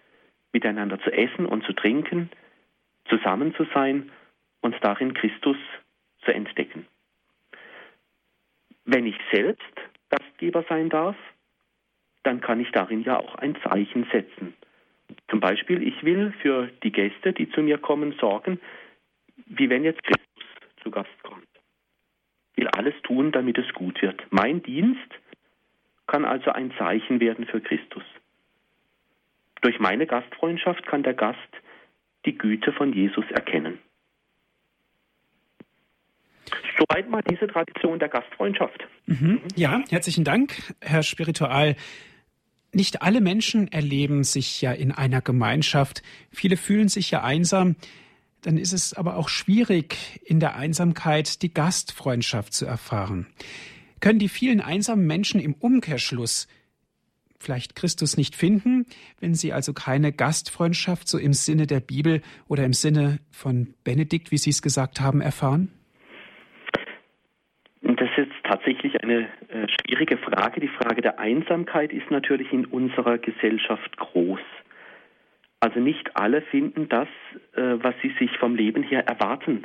[0.52, 2.28] miteinander zu essen und zu trinken,
[3.08, 4.10] zusammen zu sein
[4.60, 5.56] und darin Christus
[6.24, 6.86] zu entdecken.
[8.84, 9.62] Wenn ich selbst
[10.10, 11.16] Gastgeber sein darf,
[12.24, 14.54] dann kann ich darin ja auch ein Zeichen setzen.
[15.28, 18.60] Zum Beispiel, ich will für die Gäste, die zu mir kommen, sorgen,
[19.46, 20.44] wie wenn jetzt Christus
[20.82, 21.46] zu Gast kommt.
[22.52, 24.22] Ich will alles tun, damit es gut wird.
[24.30, 25.14] Mein Dienst
[26.10, 28.02] kann also ein Zeichen werden für Christus.
[29.62, 31.38] Durch meine Gastfreundschaft kann der Gast
[32.26, 33.78] die Güte von Jesus erkennen.
[36.78, 38.88] Soweit mal diese Tradition der Gastfreundschaft.
[39.06, 39.40] Mhm.
[39.54, 41.76] Ja, herzlichen Dank, Herr Spiritual.
[42.72, 46.02] Nicht alle Menschen erleben sich ja in einer Gemeinschaft.
[46.32, 47.76] Viele fühlen sich ja einsam.
[48.42, 53.26] Dann ist es aber auch schwierig, in der Einsamkeit die Gastfreundschaft zu erfahren.
[54.00, 56.48] Können die vielen einsamen Menschen im Umkehrschluss
[57.38, 58.86] vielleicht Christus nicht finden,
[59.18, 64.30] wenn sie also keine Gastfreundschaft so im Sinne der Bibel oder im Sinne von Benedikt,
[64.30, 65.70] wie Sie es gesagt haben, erfahren?
[67.82, 70.60] Das ist tatsächlich eine äh, schwierige Frage.
[70.60, 74.40] Die Frage der Einsamkeit ist natürlich in unserer Gesellschaft groß.
[75.60, 77.08] Also nicht alle finden das,
[77.54, 79.64] äh, was sie sich vom Leben hier erwarten.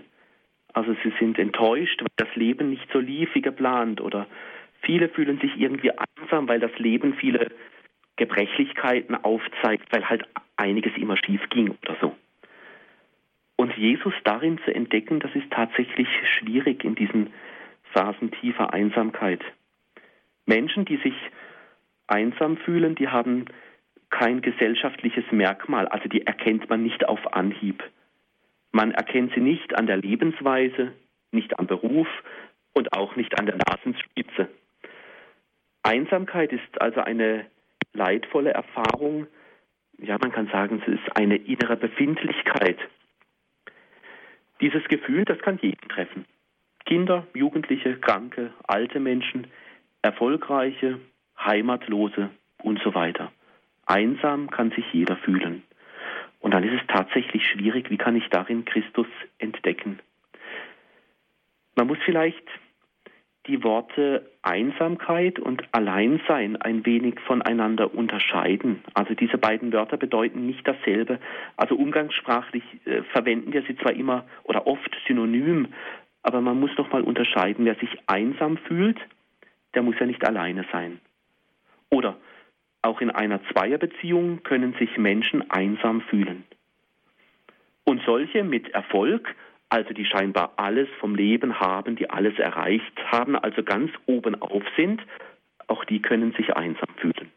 [0.75, 4.27] Also sie sind enttäuscht, weil das Leben nicht so lief wie geplant oder
[4.81, 7.49] viele fühlen sich irgendwie einsam, weil das Leben viele
[8.17, 10.25] Gebrechlichkeiten aufzeigt, weil halt
[10.57, 12.15] einiges immer schief ging oder so.
[13.55, 17.31] Und Jesus darin zu entdecken, das ist tatsächlich schwierig in diesen
[17.93, 19.41] Phasen tiefer Einsamkeit.
[20.45, 21.15] Menschen, die sich
[22.07, 23.45] einsam fühlen, die haben
[24.09, 27.81] kein gesellschaftliches Merkmal, also die erkennt man nicht auf Anhieb.
[28.75, 30.91] Man erkennt sie nicht an der Lebensweise,
[31.31, 32.09] nicht am Beruf
[32.73, 34.49] und auch nicht an der Nasenspitze.
[35.81, 37.45] Einsamkeit ist also eine
[37.93, 39.27] leidvolle Erfahrung.
[39.97, 42.77] Ja, man kann sagen, es ist eine innere Befindlichkeit.
[44.59, 46.25] Dieses Gefühl, das kann jeden treffen.
[46.83, 49.47] Kinder, Jugendliche, Kranke, alte Menschen,
[50.01, 50.99] Erfolgreiche,
[51.39, 52.29] Heimatlose
[52.61, 53.31] und so weiter.
[53.85, 55.63] Einsam kann sich jeder fühlen.
[56.45, 59.07] Und dann ist es tatsächlich schwierig, wie kann ich darin Christus
[59.39, 59.97] entdecken?
[61.75, 62.47] Man muss vielleicht
[63.47, 68.83] die Worte Einsamkeit und Alleinsein ein wenig voneinander unterscheiden.
[68.93, 71.19] Also diese beiden Wörter bedeuten nicht dasselbe.
[71.57, 75.73] Also umgangssprachlich äh, verwenden wir sie zwar immer oder oft synonym,
[76.21, 78.99] aber man muss doch mal unterscheiden, wer sich einsam fühlt,
[79.73, 80.99] der muss ja nicht alleine sein.
[81.89, 82.17] Oder
[82.85, 86.45] auch in einer Zweierbeziehung können sich Menschen einsam fühlen.
[87.83, 89.35] Und solche mit Erfolg,
[89.69, 94.63] also die scheinbar alles vom Leben haben, die alles erreicht haben, also ganz oben auf
[94.77, 95.01] sind,
[95.67, 97.31] auch die können sich einsam fühlen.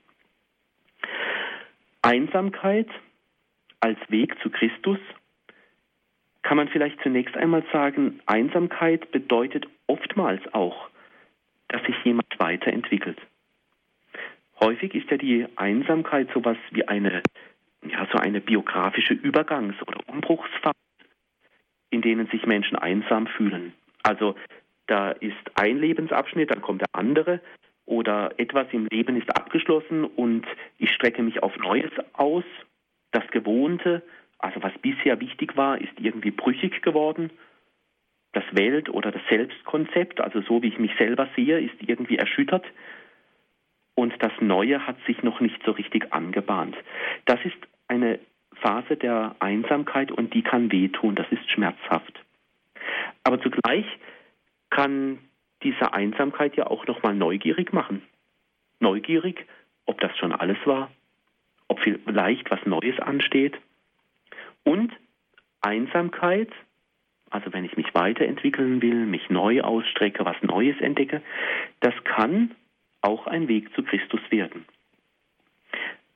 [2.03, 2.89] Einsamkeit
[3.81, 4.99] als Weg zu Christus
[6.43, 10.89] kann man vielleicht zunächst einmal sagen, Einsamkeit bedeutet oftmals auch,
[11.69, 13.19] dass sich jemand weiterentwickelt.
[14.61, 17.23] Häufig ist ja die Einsamkeit sowas wie eine,
[17.87, 20.75] ja, so eine biografische Übergangs- oder Umbruchsphase,
[21.91, 23.73] in denen sich Menschen einsam fühlen.
[24.03, 24.35] Also
[24.87, 27.41] da ist ein Lebensabschnitt, dann kommt der andere
[27.85, 30.47] oder etwas im Leben ist abgeschlossen und
[30.79, 32.45] ich strecke mich auf Neues aus.
[33.13, 34.03] Das Gewohnte,
[34.39, 37.31] also was bisher wichtig war, ist irgendwie brüchig geworden.
[38.33, 42.67] Das Welt- oder das Selbstkonzept, also so wie ich mich selber sehe, ist irgendwie erschüttert.
[43.99, 46.77] Und das Neue hat sich noch nicht so richtig angebahnt.
[47.25, 47.57] Das ist
[47.89, 48.21] eine
[48.63, 52.17] Phase der Einsamkeit und die kann wehtun, das ist schmerzhaft.
[53.25, 53.85] Aber zugleich
[54.71, 55.19] kann
[55.65, 58.03] diese Einsamkeit ja auch nochmal neugierig machen.
[58.79, 59.45] Neugierig,
[59.85, 60.93] ob das schon alles war,
[61.67, 63.59] ob vielleicht was Neues ansteht.
[64.63, 64.93] Und
[65.61, 66.53] Einsamkeit,
[67.31, 71.21] also wenn ich mich weiterentwickeln will, mich neu ausstrecke, was Neues entdecke,
[71.81, 72.55] das kann
[73.09, 74.67] auch ein Weg zu Christus werden.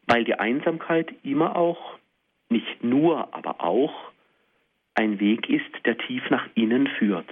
[0.06, 1.98] Weil die Einsamkeit immer auch,
[2.50, 3.94] nicht nur, aber auch
[4.94, 7.28] ein Weg ist, der tief nach innen führt.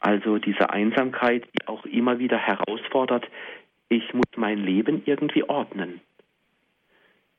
[0.00, 3.28] Also diese Einsamkeit, die auch immer wieder herausfordert,
[3.90, 6.00] ich muss mein Leben irgendwie ordnen.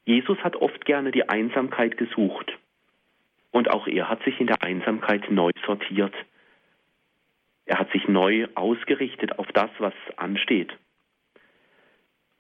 [0.06, 2.52] Jesus hat oft gerne die Einsamkeit gesucht.
[3.52, 6.14] Und auch er hat sich in der Einsamkeit neu sortiert.
[7.66, 10.72] Er hat sich neu ausgerichtet auf das, was ansteht.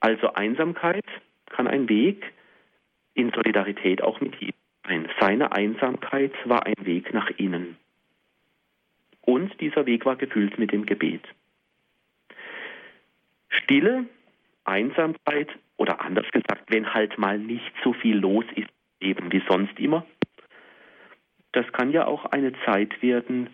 [0.03, 1.05] Also Einsamkeit
[1.45, 2.25] kann ein Weg
[3.13, 4.51] in Solidarität auch mit ihm
[4.85, 5.07] sein.
[5.17, 7.77] Seine Einsamkeit war ein Weg nach innen.
[9.21, 11.23] Und dieser Weg war gefüllt mit dem Gebet.
[13.47, 14.05] Stille,
[14.65, 18.67] Einsamkeit oder anders gesagt, wenn halt mal nicht so viel los ist,
[18.99, 20.05] eben wie sonst immer,
[21.53, 23.51] das kann ja auch eine Zeit werden,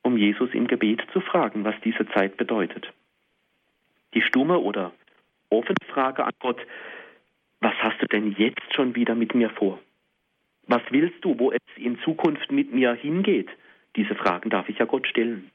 [0.00, 2.90] um Jesus im Gebet zu fragen, was diese Zeit bedeutet.
[4.14, 4.92] Die stumme oder
[5.50, 6.60] offene Frage an Gott,
[7.60, 9.78] was hast du denn jetzt schon wieder mit mir vor?
[10.66, 13.48] Was willst du, wo es in Zukunft mit mir hingeht?
[13.96, 15.50] Diese Fragen darf ich ja Gott stellen.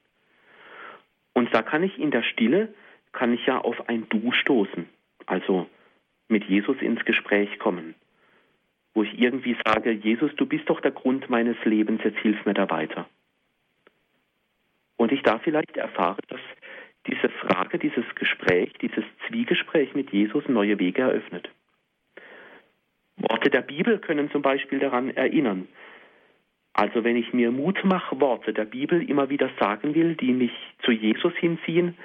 [1.34, 2.73] Und da kann ich in der Stille,
[3.12, 4.88] kann ich ja auf ein Du stoßen,
[5.25, 5.67] also
[6.27, 7.95] mit Jesus ins Gespräch kommen,
[8.93, 12.53] wo ich irgendwie sage, Jesus, du bist doch der Grund meines Lebens, jetzt hilf mir
[12.53, 13.08] da weiter.
[14.97, 16.39] Und ich da vielleicht erfahre, dass
[17.08, 21.50] diese Frage, dieses Gespräch, dieses Zwiegespräch mit Jesus neue Wege eröffnet.
[23.18, 25.68] Worte der Bibel können zum Beispiel daran erinnern.
[26.74, 30.52] Also wenn ich mir Mutmachworte der Bibel immer wieder sagen will, die mich
[30.84, 31.96] zu Jesus hinziehen,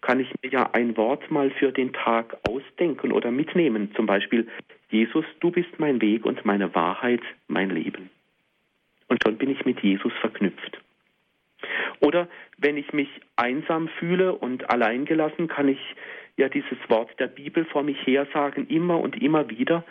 [0.00, 3.90] kann ich mir ja ein Wort mal für den Tag ausdenken oder mitnehmen.
[3.96, 4.46] Zum Beispiel,
[4.90, 8.10] Jesus, du bist mein Weg und meine Wahrheit, mein Leben.
[9.08, 10.78] Und schon bin ich mit Jesus verknüpft.
[12.00, 15.80] Oder wenn ich mich einsam fühle und alleingelassen, kann ich
[16.36, 19.84] ja dieses Wort der Bibel vor mich her sagen, immer und immer wieder,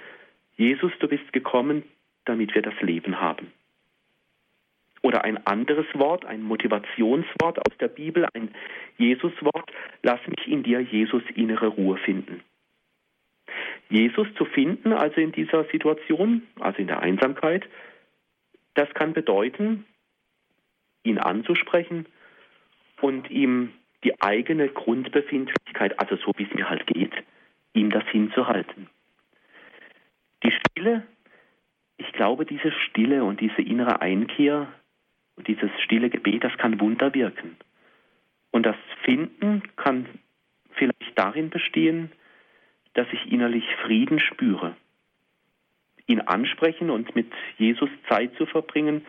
[0.56, 1.84] Jesus, du bist gekommen,
[2.26, 3.52] damit wir das Leben haben.
[5.04, 8.50] Oder ein anderes Wort, ein Motivationswort aus der Bibel, ein
[8.98, 9.72] Jesuswort,
[10.02, 12.42] lass mich in dir, Jesus, innere Ruhe finden.
[13.90, 17.64] Jesus zu finden, also in dieser Situation, also in der Einsamkeit,
[18.74, 19.86] das kann bedeuten,
[21.08, 22.06] ihn anzusprechen
[23.02, 27.14] und ihm die eigene Grundbefindlichkeit, also so wie es mir halt geht,
[27.74, 28.90] ihm das hinzuhalten.
[30.44, 31.04] Die Stille,
[31.98, 34.68] ich glaube, diese Stille und diese innere Einkehr
[35.36, 37.58] und dieses stille Gebet, das kann Wunder wirken.
[38.52, 40.08] Und das Finden kann
[40.74, 42.12] vielleicht darin bestehen,
[42.94, 44.76] dass ich innerlich Frieden spüre.
[46.08, 49.06] Ihn ansprechen und mit Jesus Zeit zu verbringen,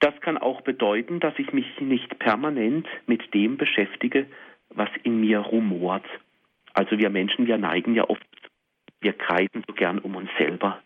[0.00, 4.26] das kann auch bedeuten, dass ich mich nicht permanent mit dem beschäftige,
[4.70, 6.04] was in mir rumort.
[6.72, 8.26] Also wir Menschen, wir neigen ja oft,
[9.00, 10.80] wir kreisen so gern um uns selber.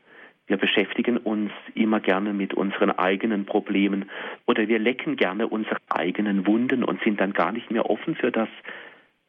[0.46, 4.10] Wir beschäftigen uns immer gerne mit unseren eigenen Problemen
[4.46, 8.30] oder wir lecken gerne unsere eigenen Wunden und sind dann gar nicht mehr offen für
[8.30, 8.48] das,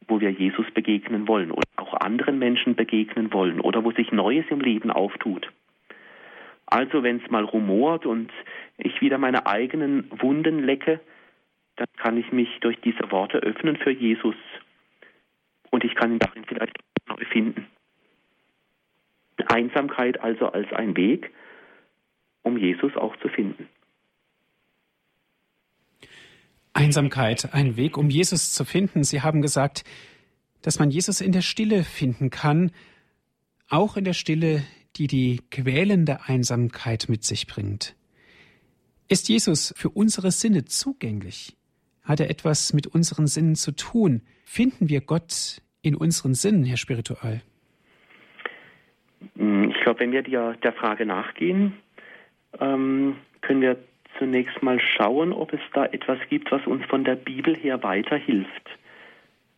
[0.07, 4.45] wo wir Jesus begegnen wollen oder auch anderen Menschen begegnen wollen oder wo sich Neues
[4.49, 5.49] im Leben auftut.
[6.65, 8.31] Also wenn es mal rumort und
[8.77, 10.99] ich wieder meine eigenen Wunden lecke,
[11.75, 14.35] dann kann ich mich durch diese Worte öffnen für Jesus
[15.71, 17.67] und ich kann ihn darin vielleicht neu finden.
[19.47, 21.31] Einsamkeit also als ein Weg,
[22.43, 23.69] um Jesus auch zu finden.
[26.73, 29.03] Einsamkeit, ein Weg, um Jesus zu finden.
[29.03, 29.85] Sie haben gesagt,
[30.61, 32.71] dass man Jesus in der Stille finden kann,
[33.69, 34.63] auch in der Stille,
[34.97, 37.95] die die quälende Einsamkeit mit sich bringt.
[39.07, 41.55] Ist Jesus für unsere Sinne zugänglich?
[42.03, 44.21] Hat er etwas mit unseren Sinnen zu tun?
[44.45, 47.41] Finden wir Gott in unseren Sinnen, Herr Spiritual?
[49.37, 51.73] Hm, ich glaube, wenn wir der, der Frage nachgehen,
[52.59, 53.77] ähm, können wir
[54.17, 58.69] zunächst mal schauen, ob es da etwas gibt, was uns von der Bibel her weiterhilft.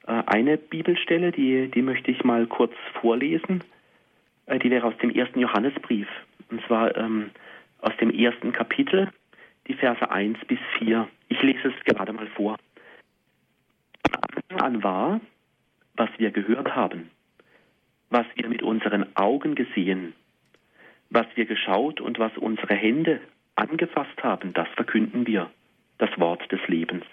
[0.08, 3.64] Äh, eine Bibelstelle, die, die möchte ich mal kurz vorlesen.
[4.48, 6.08] Äh, die wäre aus dem ersten Johannesbrief.
[6.50, 7.30] Und zwar ähm,
[7.80, 9.12] aus dem ersten Kapitel,
[9.68, 11.08] die Verse 1 bis 4.
[11.30, 12.58] Ich lese es gerade mal vor.
[14.12, 15.22] Anfang an war,
[15.96, 17.12] was wir gehört haben,
[18.10, 20.14] was wir mit unseren Augen gesehen,
[21.10, 23.20] was wir geschaut und was unsere Hände
[23.56, 25.50] angefasst haben, das verkünden wir,
[25.98, 27.06] das Wort des Lebens.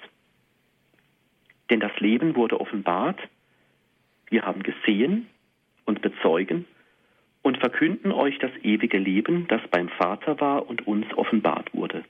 [1.70, 3.18] Denn das Leben wurde offenbart,
[4.28, 5.28] wir haben gesehen
[5.86, 6.66] und bezeugen
[7.44, 12.02] und verkünden euch das ewige Leben, das beim Vater war und uns offenbart wurde.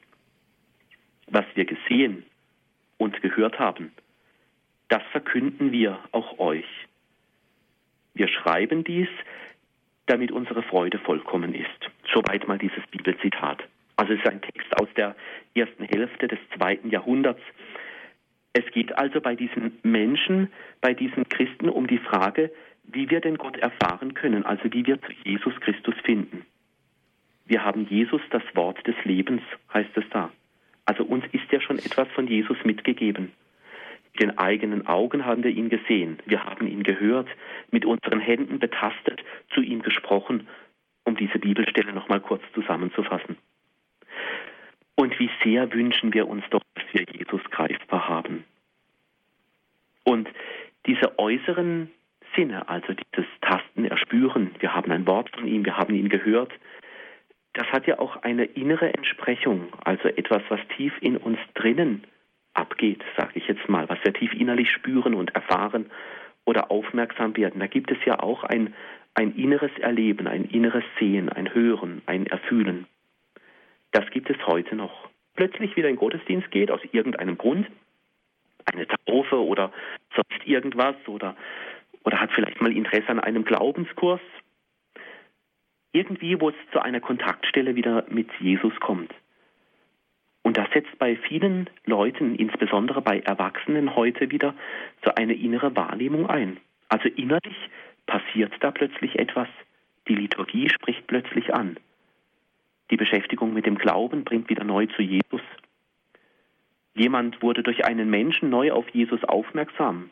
[1.26, 2.24] Was wir gesehen
[2.98, 3.92] und gehört haben,
[4.88, 6.68] das verkünden wir auch euch.
[8.14, 9.08] Wir schreiben dies,
[10.06, 11.90] damit unsere Freude vollkommen ist.
[12.12, 13.64] Soweit mal dieses Bibelzitat.
[13.96, 15.16] Also es ist ein Text aus der
[15.56, 17.42] ersten Hälfte des zweiten Jahrhunderts.
[18.52, 22.52] Es geht also bei diesen Menschen, bei diesen Christen um die Frage,
[22.86, 26.44] wie wir denn Gott erfahren können, also wie wir zu Jesus Christus finden.
[27.46, 30.30] Wir haben Jesus das Wort des Lebens, heißt es da.
[30.86, 33.32] Also uns ist ja schon etwas von Jesus mitgegeben.
[34.12, 37.28] Mit den eigenen Augen haben wir ihn gesehen, wir haben ihn gehört,
[37.70, 40.46] mit unseren Händen betastet, zu ihm gesprochen,
[41.04, 43.36] um diese Bibelstelle nochmal kurz zusammenzufassen.
[44.94, 48.44] Und wie sehr wünschen wir uns doch, dass wir Jesus greifbar haben.
[50.04, 50.28] Und
[50.86, 51.90] diese äußeren
[52.36, 56.52] Sinne, also dieses Tasten, Erspüren, wir haben ein Wort von ihm, wir haben ihn gehört,
[57.54, 62.04] das hat ja auch eine innere Entsprechung, also etwas, was tief in uns drinnen
[62.52, 65.86] abgeht, sage ich jetzt mal, was wir tief innerlich spüren und erfahren
[66.44, 67.60] oder aufmerksam werden.
[67.60, 68.74] Da gibt es ja auch ein,
[69.14, 72.86] ein inneres Erleben, ein inneres Sehen, ein Hören, ein Erfühlen.
[73.92, 75.08] Das gibt es heute noch.
[75.36, 77.66] Plötzlich wieder in Gottesdienst geht, aus irgendeinem Grund,
[78.66, 79.72] eine Taufe oder
[80.14, 81.36] sonst irgendwas oder,
[82.04, 84.20] oder hat vielleicht mal Interesse an einem Glaubenskurs.
[85.92, 89.12] Irgendwie, wo es zu einer Kontaktstelle wieder mit Jesus kommt.
[90.42, 94.54] Und das setzt bei vielen Leuten, insbesondere bei Erwachsenen heute wieder,
[95.02, 96.58] so eine innere Wahrnehmung ein.
[96.88, 97.56] Also innerlich
[98.06, 99.48] passiert da plötzlich etwas.
[100.06, 101.78] Die Liturgie spricht plötzlich an.
[102.90, 105.40] Die Beschäftigung mit dem Glauben bringt wieder neu zu Jesus.
[106.94, 110.10] Jemand wurde durch einen Menschen neu auf Jesus aufmerksam.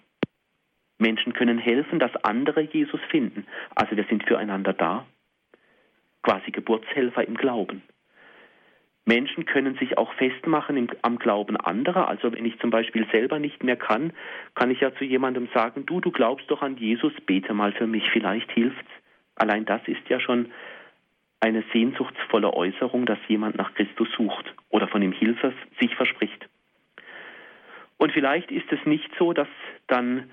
[1.03, 3.47] Menschen können helfen, dass andere Jesus finden.
[3.75, 5.05] Also wir sind füreinander da.
[6.23, 7.83] Quasi Geburtshelfer im Glauben.
[9.05, 12.09] Menschen können sich auch festmachen im, am Glauben anderer.
[12.09, 14.13] Also wenn ich zum Beispiel selber nicht mehr kann,
[14.55, 17.89] kann ich ja zu jemandem sagen, du, du glaubst doch an Jesus, bete mal für
[17.89, 18.91] mich, vielleicht hilft's.
[19.35, 20.53] Allein das ist ja schon
[21.41, 26.49] eine sehnsuchtsvolle Äußerung, dass jemand nach Christus sucht oder von ihm Hilfe sich verspricht.
[27.99, 29.49] Und vielleicht ist es nicht so, dass
[29.89, 30.31] dann,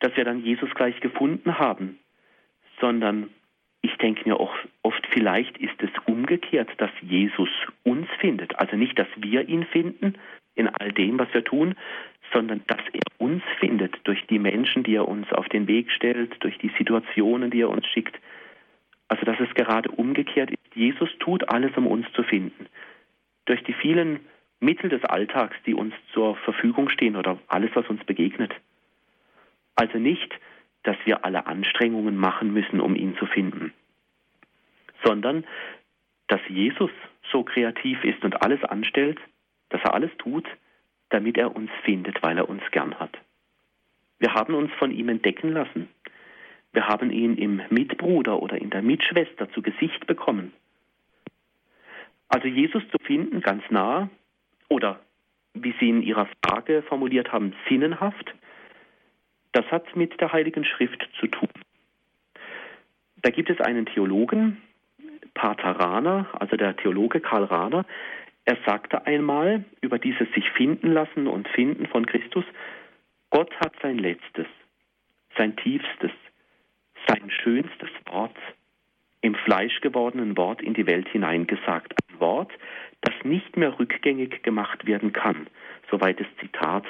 [0.00, 1.98] dass wir dann Jesus gleich gefunden haben,
[2.80, 3.30] sondern
[3.82, 7.48] ich denke mir auch oft, vielleicht ist es umgekehrt, dass Jesus
[7.82, 8.58] uns findet.
[8.58, 10.14] Also nicht, dass wir ihn finden
[10.54, 11.74] in all dem, was wir tun,
[12.32, 16.36] sondern dass er uns findet durch die Menschen, die er uns auf den Weg stellt,
[16.40, 18.18] durch die Situationen, die er uns schickt,
[19.08, 20.74] also dass es gerade umgekehrt ist.
[20.74, 22.66] Jesus tut alles, um uns zu finden.
[23.46, 24.20] Durch die vielen
[24.60, 28.54] Mittel des Alltags, die uns zur Verfügung stehen oder alles, was uns begegnet.
[29.80, 30.30] Also nicht,
[30.82, 33.72] dass wir alle Anstrengungen machen müssen, um ihn zu finden,
[35.02, 35.46] sondern
[36.26, 36.90] dass Jesus
[37.32, 39.18] so kreativ ist und alles anstellt,
[39.70, 40.46] dass er alles tut,
[41.08, 43.16] damit er uns findet, weil er uns gern hat.
[44.18, 45.88] Wir haben uns von ihm entdecken lassen.
[46.74, 50.52] Wir haben ihn im Mitbruder oder in der Mitschwester zu Gesicht bekommen.
[52.28, 54.10] Also Jesus zu finden, ganz nah,
[54.68, 55.00] oder
[55.54, 58.34] wie Sie in Ihrer Frage formuliert haben, sinnenhaft,
[59.52, 61.48] das hat mit der Heiligen Schrift zu tun.
[63.22, 64.62] Da gibt es einen Theologen,
[65.34, 67.84] Pater Rahner, also der Theologe Karl Rahner,
[68.44, 72.44] er sagte einmal über dieses sich finden lassen und finden von Christus,
[73.30, 74.46] Gott hat sein letztes,
[75.36, 76.10] sein tiefstes,
[77.06, 78.36] sein schönstes Wort
[79.20, 81.94] im Fleisch gewordenen Wort in die Welt hineingesagt.
[82.10, 82.52] Ein Wort,
[83.02, 85.46] das nicht mehr rückgängig gemacht werden kann.
[85.90, 86.84] Soweit das Zitat.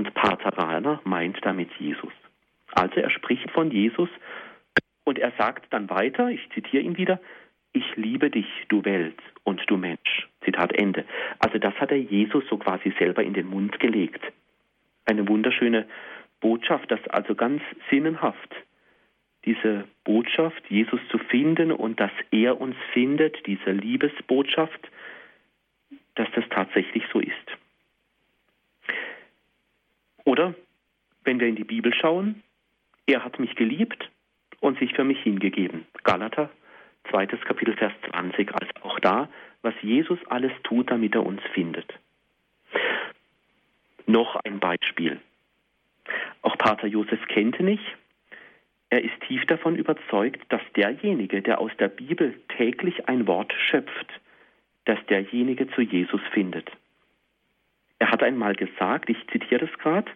[0.00, 2.14] Und Pater Rahner meint damit Jesus.
[2.72, 4.08] Also er spricht von Jesus
[5.04, 7.20] und er sagt dann weiter, ich zitiere ihn wieder,
[7.74, 10.26] ich liebe dich, du Welt und du Mensch.
[10.42, 11.04] Zitat Ende.
[11.38, 14.22] Also das hat er Jesus so quasi selber in den Mund gelegt.
[15.04, 15.86] Eine wunderschöne
[16.40, 18.56] Botschaft, das also ganz sinnenhaft
[19.44, 24.90] diese Botschaft, Jesus zu finden und dass er uns findet, diese Liebesbotschaft,
[26.14, 27.34] dass das tatsächlich so ist.
[30.30, 30.54] Oder
[31.24, 32.44] wenn wir in die Bibel schauen,
[33.06, 34.08] er hat mich geliebt
[34.60, 35.86] und sich für mich hingegeben.
[36.04, 36.50] Galater,
[37.10, 38.54] zweites Kapitel, Vers 20.
[38.54, 39.28] Also auch da,
[39.62, 41.92] was Jesus alles tut, damit er uns findet.
[44.06, 45.18] Noch ein Beispiel.
[46.42, 47.80] Auch Pater Josef Kentenich
[48.92, 54.20] er ist tief davon überzeugt, dass derjenige, der aus der Bibel täglich ein Wort schöpft,
[54.84, 56.70] dass derjenige zu Jesus findet.
[58.00, 60.10] Er hat einmal gesagt, ich zitiere das gerade,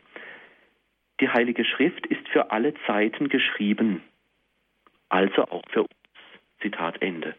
[1.21, 4.03] die Heilige Schrift ist für alle Zeiten geschrieben,
[5.09, 5.91] also auch für uns.
[6.61, 7.35] Zitat Ende.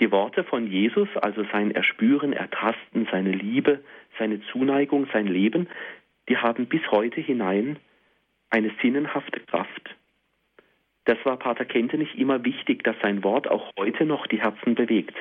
[0.00, 3.84] Die Worte von Jesus, also sein Erspüren, Ertasten, seine Liebe,
[4.18, 5.68] seine Zuneigung, sein Leben,
[6.28, 7.78] die haben bis heute hinein
[8.50, 9.94] eine sinnenhafte Kraft.
[11.04, 15.14] Das war Pater Kentenich immer wichtig, dass sein Wort auch heute noch die Herzen bewegt.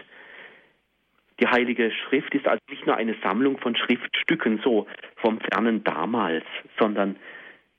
[1.44, 4.88] Die Heilige Schrift ist also nicht nur eine Sammlung von Schriftstücken, so
[5.18, 6.46] vom fernen damals,
[6.80, 7.18] sondern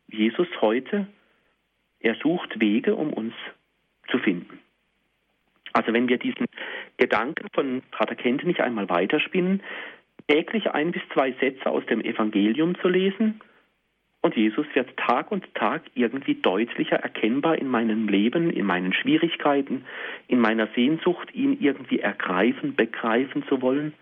[0.07, 1.07] Jesus heute
[1.99, 3.33] Er sucht Wege, um uns
[4.11, 4.61] zu finden.
[5.73, 6.45] Also wenn wir diesen
[6.99, 9.63] Gedanken von Pater Kentenich einmal weiterspinnen,
[10.29, 13.41] täglich ein bis zwei Sätze aus dem Evangelium zu lesen,
[14.25, 19.85] und Jesus wird Tag und Tag irgendwie deutlicher erkennbar in meinem Leben, in meinen Schwierigkeiten,
[20.29, 23.93] in meiner Sehnsucht, ihn irgendwie ergreifen, begreifen zu wollen.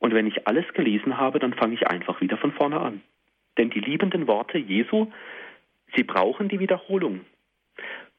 [0.00, 3.02] Und wenn ich alles gelesen habe, dann fange ich einfach wieder von vorne an.
[3.56, 5.12] Denn die liebenden Worte Jesu,
[5.94, 7.20] sie brauchen die Wiederholung.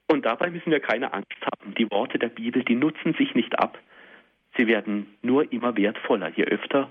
[0.09, 1.75] Und dabei müssen wir keine Angst haben.
[1.75, 3.77] Die Worte der Bibel, die nutzen sich nicht ab.
[4.55, 6.89] Sie werden nur immer wertvoller, je öfter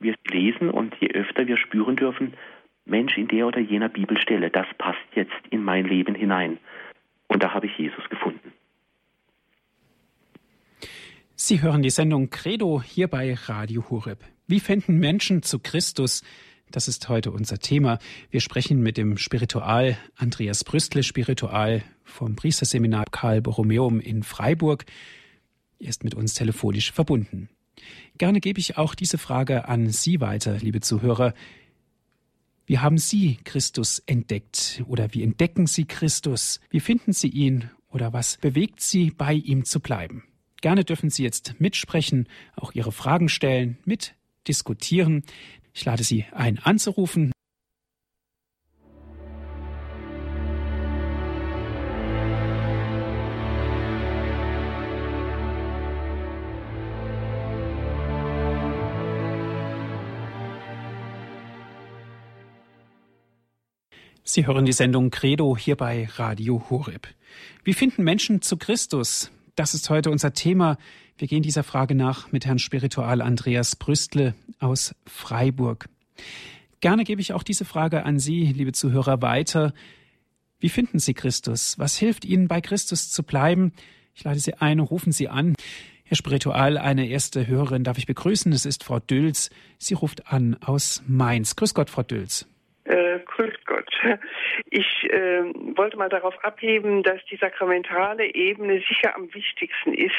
[0.00, 2.32] wir sie lesen und je öfter wir spüren dürfen,
[2.84, 6.58] Mensch, in der oder jener Bibelstelle, das passt jetzt in mein Leben hinein.
[7.28, 8.52] Und da habe ich Jesus gefunden.
[11.34, 14.24] Sie hören die Sendung Credo hier bei Radio Horeb.
[14.46, 16.22] Wie finden Menschen zu Christus?
[16.70, 17.98] Das ist heute unser Thema.
[18.30, 24.84] Wir sprechen mit dem Spiritual Andreas Brüstle, Spiritual vom Priesterseminar Karl Borromeum in Freiburg.
[25.78, 27.48] Er ist mit uns telefonisch verbunden.
[28.18, 31.34] Gerne gebe ich auch diese Frage an Sie weiter, liebe Zuhörer.
[32.66, 36.60] Wie haben Sie Christus entdeckt oder wie entdecken Sie Christus?
[36.70, 40.24] Wie finden Sie ihn oder was bewegt Sie, bei ihm zu bleiben?
[40.60, 45.24] Gerne dürfen Sie jetzt mitsprechen, auch Ihre Fragen stellen, mitdiskutieren.
[45.74, 47.31] Ich lade Sie ein, anzurufen
[64.24, 67.08] Sie hören die Sendung Credo hier bei Radio Horeb.
[67.64, 69.32] Wie finden Menschen zu Christus?
[69.56, 70.78] Das ist heute unser Thema.
[71.18, 75.88] Wir gehen dieser Frage nach mit Herrn Spiritual Andreas Brüstle aus Freiburg.
[76.80, 79.74] Gerne gebe ich auch diese Frage an Sie, liebe Zuhörer, weiter.
[80.60, 81.76] Wie finden Sie Christus?
[81.80, 83.72] Was hilft Ihnen, bei Christus zu bleiben?
[84.14, 85.54] Ich lade Sie ein, rufen Sie an.
[86.04, 88.52] Herr Spiritual, eine erste Hörerin darf ich begrüßen.
[88.52, 89.50] Es ist Frau Dülz.
[89.78, 91.56] Sie ruft an aus Mainz.
[91.56, 92.46] Grüß Gott, Frau Dülz.
[94.70, 95.44] Ich äh,
[95.76, 100.14] wollte mal darauf abheben, dass die sakramentale Ebene sicher am wichtigsten ist.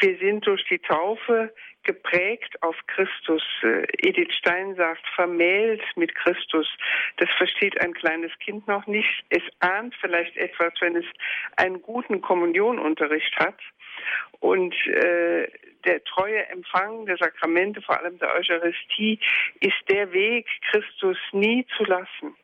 [0.00, 1.52] Wir sind durch die Taufe
[1.82, 3.42] geprägt auf Christus.
[3.62, 6.68] Äh, Edith Stein sagt, vermählt mit Christus.
[7.16, 9.24] Das versteht ein kleines Kind noch nicht.
[9.30, 11.06] Es ahnt vielleicht etwas, wenn es
[11.56, 13.58] einen guten Kommunionunterricht hat.
[14.40, 15.48] Und äh,
[15.84, 19.18] der treue Empfang der Sakramente, vor allem der Eucharistie,
[19.60, 22.36] ist der Weg, Christus nie zu lassen.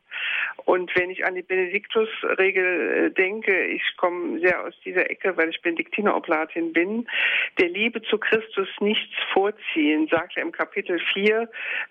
[0.65, 5.49] Und wenn ich an die Benediktusregel äh, denke, ich komme sehr aus dieser Ecke, weil
[5.49, 7.07] ich Benediktineroplatin bin,
[7.59, 11.49] der Liebe zu Christus nichts vorziehen, sagt er im Kapitel 4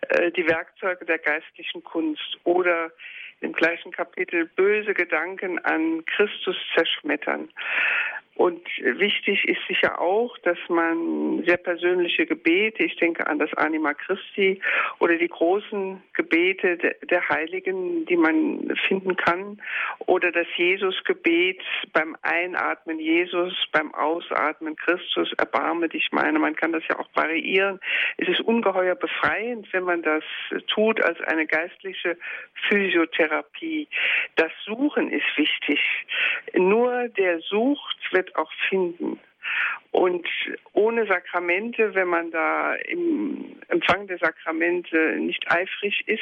[0.08, 2.38] äh, die Werkzeuge der geistlichen Kunst.
[2.44, 2.90] Oder
[3.40, 7.50] im gleichen Kapitel böse Gedanken an Christus zerschmettern.
[8.36, 13.94] Und wichtig ist sicher auch, dass man sehr persönliche Gebete, ich denke an das Anima
[13.94, 14.60] Christi
[14.98, 19.62] oder die großen Gebete der Heiligen, die man finden kann,
[20.00, 21.62] oder das Jesusgebet
[21.94, 26.38] beim Einatmen Jesus, beim Ausatmen Christus, erbarme dich meine.
[26.38, 27.80] Man kann das ja auch variieren.
[28.18, 30.24] Es ist ungeheuer befreiend, wenn man das
[30.66, 32.18] tut als eine geistliche
[32.68, 33.88] Physiotherapie.
[34.34, 35.80] Das Suchen ist wichtig.
[36.52, 39.18] Nur der sucht, wird wird auch finden.
[39.92, 40.26] Und
[40.72, 46.20] ohne Sakramente, wenn man da im Empfang der Sakramente nicht eifrig ist,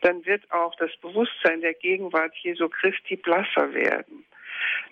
[0.00, 4.24] dann wird auch das Bewusstsein der Gegenwart Jesu Christi blasser werden.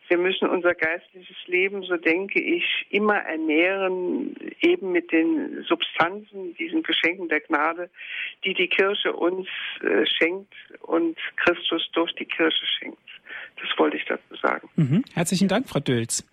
[0.08, 6.82] Wir müssen unser geistliches Leben, so denke ich, immer ernähren, eben mit den Substanzen, diesen
[6.82, 7.88] Geschenken der Gnade,
[8.44, 9.48] die die Kirche uns
[9.80, 13.13] äh, schenkt und Christus durch die Kirche schenkt.
[13.60, 14.68] Das wollte ich dazu sagen.
[14.76, 15.04] Mhm.
[15.14, 16.26] Herzlichen Dank, Frau Dülz.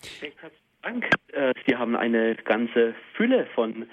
[0.81, 1.05] Dank.
[1.31, 3.85] Äh, Sie haben eine ganze Fülle von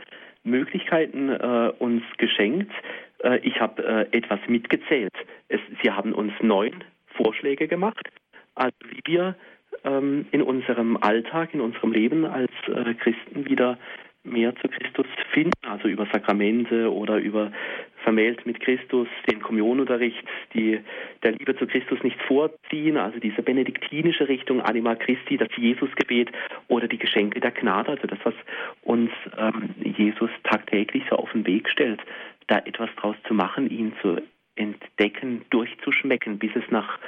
[0.42, 2.72] Möglichkeiten äh, uns geschenkt.
[3.22, 3.82] Äh, ich habe
[4.12, 5.12] äh, etwas mitgezählt.
[5.48, 8.08] Es, Sie haben uns neun Vorschläge gemacht,
[8.54, 9.36] also wie wir
[9.84, 13.78] ähm, in unserem Alltag, in unserem Leben als äh, Christen wieder
[14.24, 17.50] mehr zu Christus finden, also über Sakramente oder über
[18.02, 20.22] vermählt mit Christus, den Kommunionunterricht,
[20.54, 20.80] die
[21.22, 26.30] der Liebe zu Christus nichts vorziehen, also diese benediktinische Richtung, Anima Christi, das Jesusgebet
[26.68, 28.34] oder die Geschenke der Gnade, also das, was
[28.82, 32.00] uns ähm, Jesus tagtäglich so auf den Weg stellt,
[32.46, 34.22] da etwas draus zu machen, ihn zu
[34.56, 36.98] entdecken, durchzuschmecken, bis es nach,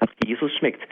[0.00, 0.82] nach Jesus schmeckt.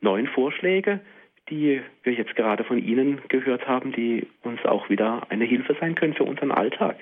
[0.00, 1.00] Neun Vorschläge,
[1.48, 5.94] die wir jetzt gerade von Ihnen gehört haben, die uns auch wieder eine Hilfe sein
[5.94, 6.96] können für unseren Alltag.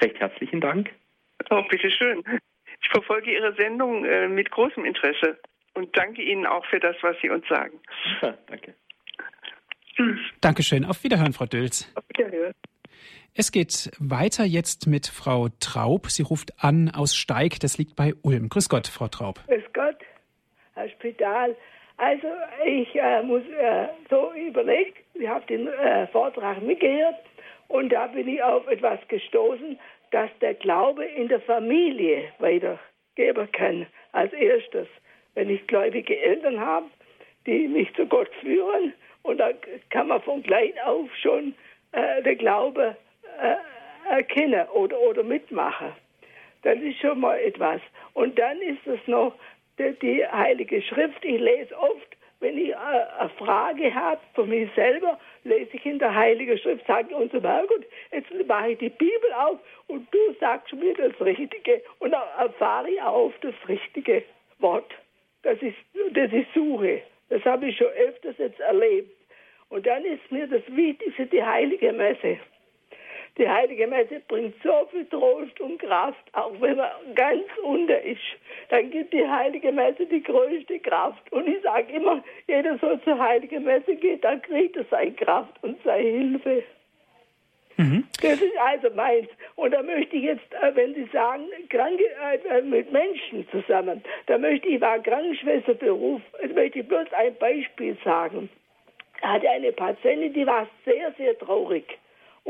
[0.00, 0.90] Recht herzlichen Dank.
[1.50, 2.22] Oh, bitteschön.
[2.82, 5.38] Ich verfolge Ihre Sendung äh, mit großem Interesse
[5.74, 7.78] und danke Ihnen auch für das, was Sie uns sagen.
[8.22, 8.74] Ja, danke.
[10.40, 10.84] Dankeschön.
[10.84, 11.92] Auf Wiederhören, Frau Dülz.
[11.94, 12.54] Auf Wiederhören.
[13.34, 16.06] Es geht weiter jetzt mit Frau Traub.
[16.06, 18.48] Sie ruft an aus Steig, das liegt bei Ulm.
[18.48, 19.40] Grüß Gott, Frau Traub.
[19.46, 19.96] Grüß Gott,
[20.74, 21.56] Herr Spital.
[22.00, 22.28] Also
[22.64, 27.16] ich äh, muss äh, so überlegen, ich habe den äh, Vortrag mitgehört
[27.68, 29.78] und da bin ich auf etwas gestoßen,
[30.10, 33.86] dass der Glaube in der Familie weitergeben kann.
[34.12, 34.88] Als erstes,
[35.34, 36.86] wenn ich gläubige Eltern habe,
[37.44, 39.50] die mich zu Gott führen und da
[39.90, 41.54] kann man von klein auf schon
[41.92, 42.96] äh, den Glaube
[43.42, 45.92] äh, erkennen oder, oder mitmachen.
[46.62, 47.82] Das ist schon mal etwas.
[48.14, 49.34] Und dann ist es noch
[50.02, 51.24] die, Heilige Schrift.
[51.24, 55.98] Ich lese oft, wenn ich äh, eine Frage habe von mir selber, lese ich in
[55.98, 59.58] der Heiligen Schrift, sage uns, Herrgott, jetzt mache ich die Bibel auf
[59.88, 64.22] und du sagst mir das Richtige und dann erfahre ich auf das richtige
[64.58, 64.90] Wort.
[65.42, 65.76] Das ist,
[66.12, 67.02] das ist Suche.
[67.28, 69.16] Das habe ich schon öfters jetzt erlebt.
[69.68, 72.38] Und dann ist mir das Wichtigste die Heilige Messe.
[73.38, 78.20] Die Heilige Messe bringt so viel Trost und Kraft, auch wenn man ganz unten ist.
[78.68, 81.30] Dann gibt die Heilige Messe die größte Kraft.
[81.32, 85.54] Und ich sage immer, jeder soll zur Heiligen Messe gehen, dann kriegt er seine Kraft
[85.62, 86.62] und seine Hilfe.
[87.80, 88.04] Mhm.
[88.20, 89.28] Das ist also meins.
[89.56, 92.04] Und da möchte ich jetzt, äh, wenn Sie sagen, Kranke,
[92.50, 97.96] äh, mit Menschen zusammen, da möchte ich, war Krankenschwesterberuf, jetzt möchte ich bloß ein Beispiel
[98.04, 98.50] sagen.
[99.16, 101.98] Ich hatte eine Patientin, die war sehr, sehr traurig.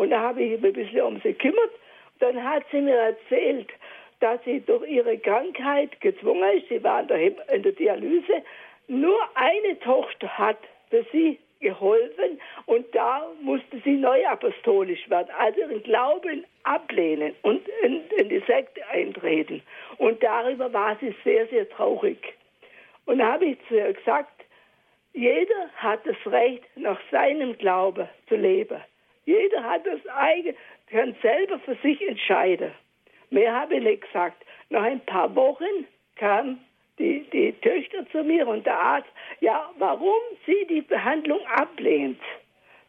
[0.00, 1.72] Und da habe ich mich ein bisschen um sie gekümmert.
[2.20, 3.68] Dann hat sie mir erzählt,
[4.20, 8.42] dass sie durch ihre Krankheit gezwungen ist, sie war in der, in der Dialyse,
[8.88, 10.56] nur eine Tochter hat
[10.88, 17.60] für sie geholfen und da musste sie neu apostolisch werden, also ihren Glauben ablehnen und
[17.82, 19.60] in, in, die Sekte eintreten.
[19.98, 22.18] Und darüber war sie sehr, sehr traurig.
[23.04, 24.46] Und da habe ich zu ihr gesagt,
[25.12, 28.80] jeder hat das Recht, nach seinem Glauben zu leben.
[29.24, 30.54] Jeder hat das eigene,
[30.90, 32.72] kann selber für sich entscheiden.
[33.30, 34.44] Mehr habe ich nicht gesagt.
[34.70, 36.58] Nach ein paar Wochen kam
[36.98, 39.08] die, die Töchter zu mir und der Arzt,
[39.40, 42.20] ja, warum sie die Behandlung ablehnt.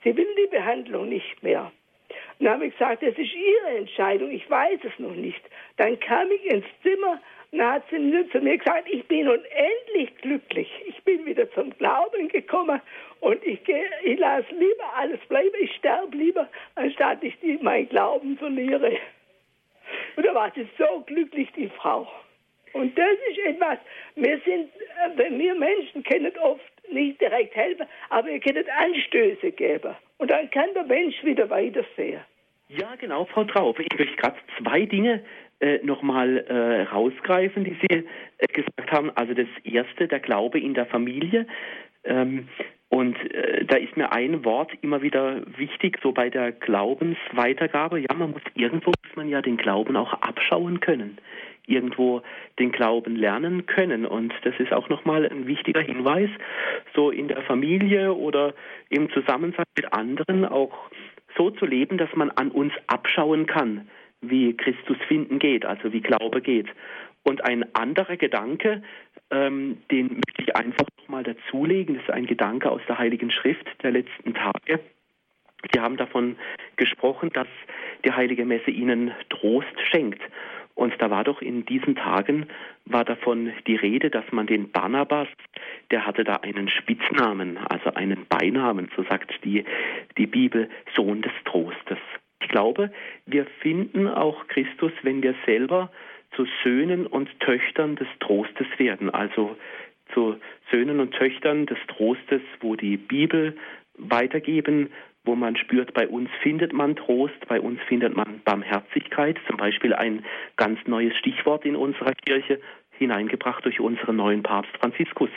[0.04, 1.72] Sie will die Behandlung nicht mehr.
[2.40, 5.42] Und dann habe ich gesagt, das ist ihre Entscheidung, ich weiß es noch nicht.
[5.78, 7.22] Dann kam ich ins Zimmer
[7.52, 10.70] dann hat sie zu mir gesagt, ich bin unendlich glücklich.
[10.88, 12.82] Ich bin wieder zum Glauben gekommen
[13.20, 13.60] und ich,
[14.04, 18.98] ich lasse lieber alles bleiben, ich sterbe lieber, anstatt ich die, meinen Glauben verliere.
[20.16, 22.08] Und da war sie so glücklich, die Frau.
[22.74, 23.80] Und das ist etwas,
[24.16, 24.70] wir sind,
[25.18, 29.94] äh, wir Menschen können oft nicht direkt helfen, aber wir können Anstöße geben.
[30.20, 32.22] Und dann kann der Mensch wieder weitersehen.
[32.78, 33.80] Ja, genau, Frau Traub.
[33.80, 35.22] Ich möchte gerade zwei Dinge
[35.60, 38.06] äh, nochmal äh, rausgreifen, die Sie
[38.38, 39.12] äh, gesagt haben.
[39.16, 41.48] Also das erste, der Glaube in der Familie.
[42.06, 42.48] Ähm,
[42.88, 48.00] und äh, da ist mir ein Wort immer wieder wichtig, so bei der Glaubensweitergabe.
[48.00, 51.18] Ja, man muss irgendwo muss man ja den Glauben auch abschauen können,
[51.68, 52.22] irgendwo
[52.58, 54.06] den Glauben lernen können.
[54.06, 56.30] Und das ist auch nochmal ein wichtiger Hinweis,
[56.96, 58.54] so in der Familie oder
[58.88, 60.90] im Zusammensein mit anderen auch
[61.38, 63.90] so zu leben, dass man an uns abschauen kann,
[64.22, 66.68] wie Christus finden geht, also wie Glaube geht.
[67.24, 68.82] Und ein anderer Gedanke,
[69.30, 71.96] ähm, den möchte ich einfach nochmal dazulegen.
[71.96, 74.80] Das ist ein Gedanke aus der Heiligen Schrift der letzten Tage.
[75.72, 76.38] Sie haben davon
[76.76, 77.48] gesprochen, dass
[78.04, 80.22] die Heilige Messe ihnen Trost schenkt.
[80.76, 82.48] Und da war doch in diesen Tagen,
[82.86, 85.28] war davon die Rede, dass man den Barnabas,
[85.92, 89.66] der hatte da einen Spitznamen, also einen Beinamen, so sagt die,
[90.18, 92.00] die Bibel, Sohn des Trostes.
[92.42, 92.92] Ich glaube,
[93.26, 95.92] wir finden auch Christus, wenn wir selber
[96.36, 99.58] zu Söhnen und Töchtern des Trostes werden, also
[100.14, 100.38] zu
[100.72, 103.56] Söhnen und Töchtern des Trostes, wo die Bibel
[103.98, 104.90] weitergeben,
[105.24, 109.94] wo man spürt, bei uns findet man Trost, bei uns findet man Barmherzigkeit, zum Beispiel
[109.94, 110.26] ein
[110.58, 112.60] ganz neues Stichwort in unserer Kirche,
[112.92, 115.30] hineingebracht durch unseren neuen Papst Franziskus.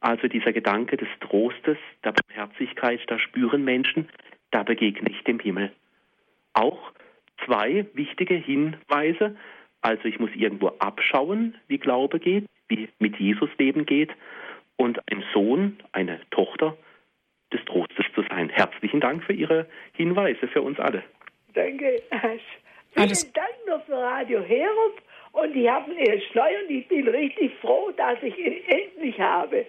[0.00, 4.08] Also dieser Gedanke des Trostes, der Barmherzigkeit, da spüren Menschen,
[4.50, 5.72] da begegne ich dem Himmel.
[6.52, 6.92] Auch
[7.44, 9.36] zwei wichtige Hinweise
[9.86, 14.10] also ich muss irgendwo abschauen, wie Glaube geht, wie mit Jesus Leben geht
[14.74, 16.76] und ein Sohn, eine Tochter
[17.52, 18.48] des Trostes zu sein.
[18.48, 21.02] Herzlichen Dank für Ihre Hinweise für uns alle.
[21.54, 22.02] Danke.
[22.94, 27.52] Vielen Dank noch für Radio Herup und ich habe einen Schleuer und ich bin richtig
[27.60, 29.66] froh, dass ich ihn endlich habe.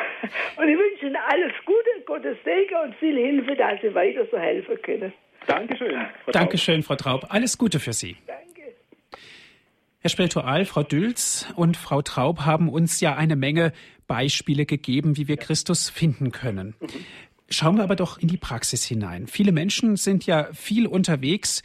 [0.56, 4.38] Und ich wünsche Ihnen alles Gute, Gottes Segen und viel Hilfe, dass Sie weiter so
[4.38, 5.12] helfen können.
[5.46, 6.06] Dankeschön.
[6.24, 7.26] Frau Dankeschön, Frau Traub.
[7.28, 8.16] Alles Gute für Sie.
[8.26, 8.45] Danke.
[10.06, 13.72] Herr Spiritual, Frau Dülz und Frau Traub haben uns ja eine Menge
[14.06, 16.76] Beispiele gegeben, wie wir Christus finden können.
[17.48, 19.26] Schauen wir aber doch in die Praxis hinein.
[19.26, 21.64] Viele Menschen sind ja viel unterwegs,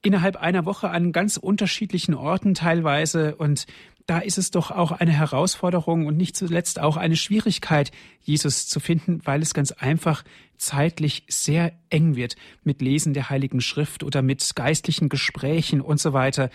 [0.00, 3.66] innerhalb einer Woche an ganz unterschiedlichen Orten teilweise und
[4.06, 7.90] da ist es doch auch eine Herausforderung und nicht zuletzt auch eine Schwierigkeit,
[8.22, 10.22] Jesus zu finden, weil es ganz einfach
[10.56, 16.12] zeitlich sehr eng wird mit Lesen der Heiligen Schrift oder mit geistlichen Gesprächen und so
[16.12, 16.50] weiter.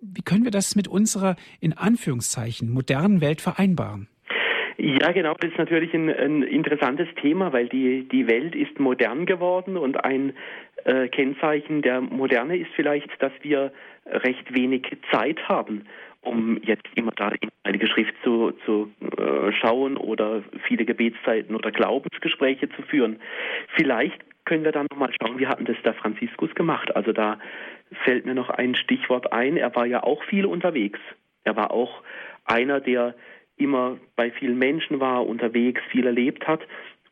[0.00, 4.08] Wie können wir das mit unserer, in Anführungszeichen, modernen Welt vereinbaren?
[4.78, 9.24] Ja, genau, das ist natürlich ein, ein, interessantes Thema, weil die, die Welt ist modern
[9.24, 10.34] geworden und ein
[10.84, 13.72] äh, Kennzeichen der Moderne ist vielleicht, dass wir
[14.04, 15.86] recht wenig Zeit haben,
[16.20, 21.72] um jetzt immer da in Heilige Schrift zu, zu äh, schauen oder viele Gebetszeiten oder
[21.72, 23.18] Glaubensgespräche zu führen.
[23.76, 26.96] Vielleicht können wir dann nochmal schauen, wie hat denn das der Franziskus gemacht?
[26.96, 27.38] Also da
[28.04, 29.56] fällt mir noch ein Stichwort ein.
[29.56, 30.98] Er war ja auch viel unterwegs.
[31.44, 32.02] Er war auch
[32.46, 33.14] einer, der
[33.56, 36.60] immer bei vielen Menschen war, unterwegs, viel erlebt hat.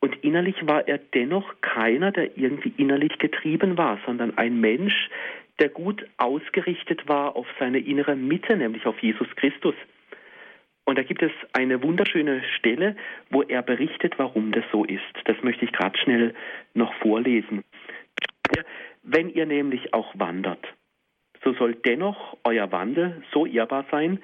[0.00, 5.08] Und innerlich war er dennoch keiner, der irgendwie innerlich getrieben war, sondern ein Mensch,
[5.58, 9.74] der gut ausgerichtet war auf seine innere Mitte, nämlich auf Jesus Christus.
[10.84, 12.96] Und da gibt es eine wunderschöne Stelle,
[13.30, 15.02] wo er berichtet, warum das so ist.
[15.24, 16.34] Das möchte ich gerade schnell
[16.74, 17.64] noch vorlesen.
[19.02, 20.66] Wenn ihr nämlich auch wandert,
[21.42, 24.18] so soll dennoch euer Wandel so ehrbar sein,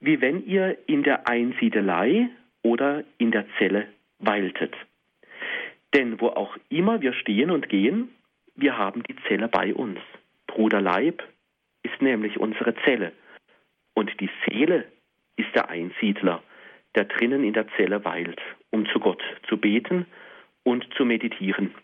[0.00, 2.28] wie wenn ihr in der Einsiedelei
[2.62, 3.86] oder in der Zelle
[4.18, 4.74] weiltet.
[5.94, 8.10] Denn wo auch immer wir stehen und gehen,
[8.54, 9.98] wir haben die Zelle bei uns.
[10.46, 11.22] Bruder Leib
[11.82, 13.12] ist nämlich unsere Zelle
[13.94, 14.86] und die Seele
[15.36, 16.42] ist der Einsiedler,
[16.94, 20.06] der drinnen in der Zelle weilt, um zu Gott zu beten
[20.62, 21.74] und zu meditieren.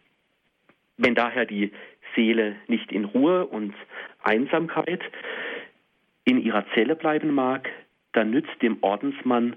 [0.97, 1.73] Wenn daher die
[2.15, 3.75] Seele nicht in Ruhe und
[4.23, 5.03] Einsamkeit
[6.25, 7.69] in ihrer Zelle bleiben mag,
[8.13, 9.57] dann nützt dem Ordensmann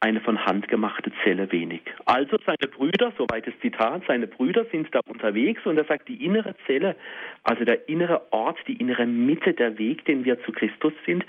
[0.00, 1.80] eine von Hand gemachte Zelle wenig.
[2.04, 6.22] Also seine Brüder, soweit das Zitat, seine Brüder sind da unterwegs und er sagt, die
[6.24, 6.96] innere Zelle,
[7.42, 11.24] also der innere Ort, die innere Mitte, der Weg, den wir zu Christus sind,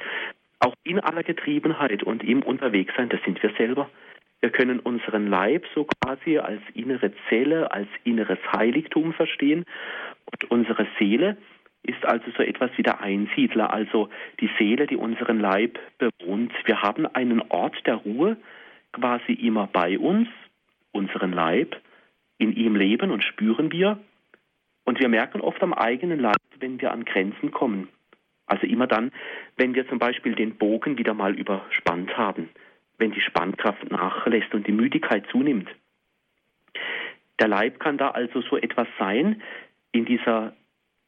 [0.60, 3.90] auch in aller Getriebenheit und im Unterwegssein, das sind wir selber.
[4.40, 9.66] Wir können unseren Leib so quasi als innere Zelle, als inneres Heiligtum verstehen
[10.32, 11.38] und unsere Seele
[11.84, 16.52] ist also so etwas wie der Einsiedler, also die Seele, die unseren Leib bewohnt.
[16.66, 18.38] Wir haben einen Ort der Ruhe
[18.92, 20.28] quasi immer bei uns,
[20.92, 21.80] unseren Leib,
[22.38, 24.00] in ihm leben und spüren wir.
[24.84, 27.90] Und wir merken oft am eigenen Leib, wenn wir an Grenzen kommen.
[28.48, 29.12] Also immer dann,
[29.58, 32.50] wenn wir zum Beispiel den Bogen wieder mal überspannt haben,
[32.98, 35.70] wenn die Spannkraft nachlässt und die Müdigkeit zunimmt.
[37.40, 39.42] Der Leib kann da also so etwas sein,
[39.92, 40.54] in dieser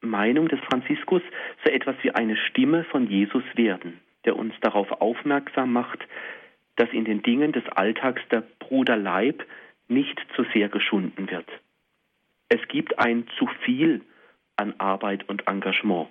[0.00, 1.22] Meinung des Franziskus,
[1.64, 6.06] so etwas wie eine Stimme von Jesus werden, der uns darauf aufmerksam macht,
[6.76, 9.44] dass in den Dingen des Alltags der Bruder Leib
[9.88, 11.48] nicht zu sehr geschunden wird.
[12.48, 14.02] Es gibt ein zu viel
[14.56, 16.08] an Arbeit und Engagement.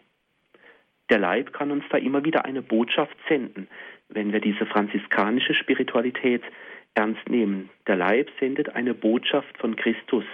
[1.09, 3.67] Der Leib kann uns da immer wieder eine Botschaft senden,
[4.09, 6.43] wenn wir diese franziskanische Spiritualität
[6.93, 7.69] ernst nehmen.
[7.87, 10.25] Der Leib sendet eine Botschaft von Christus,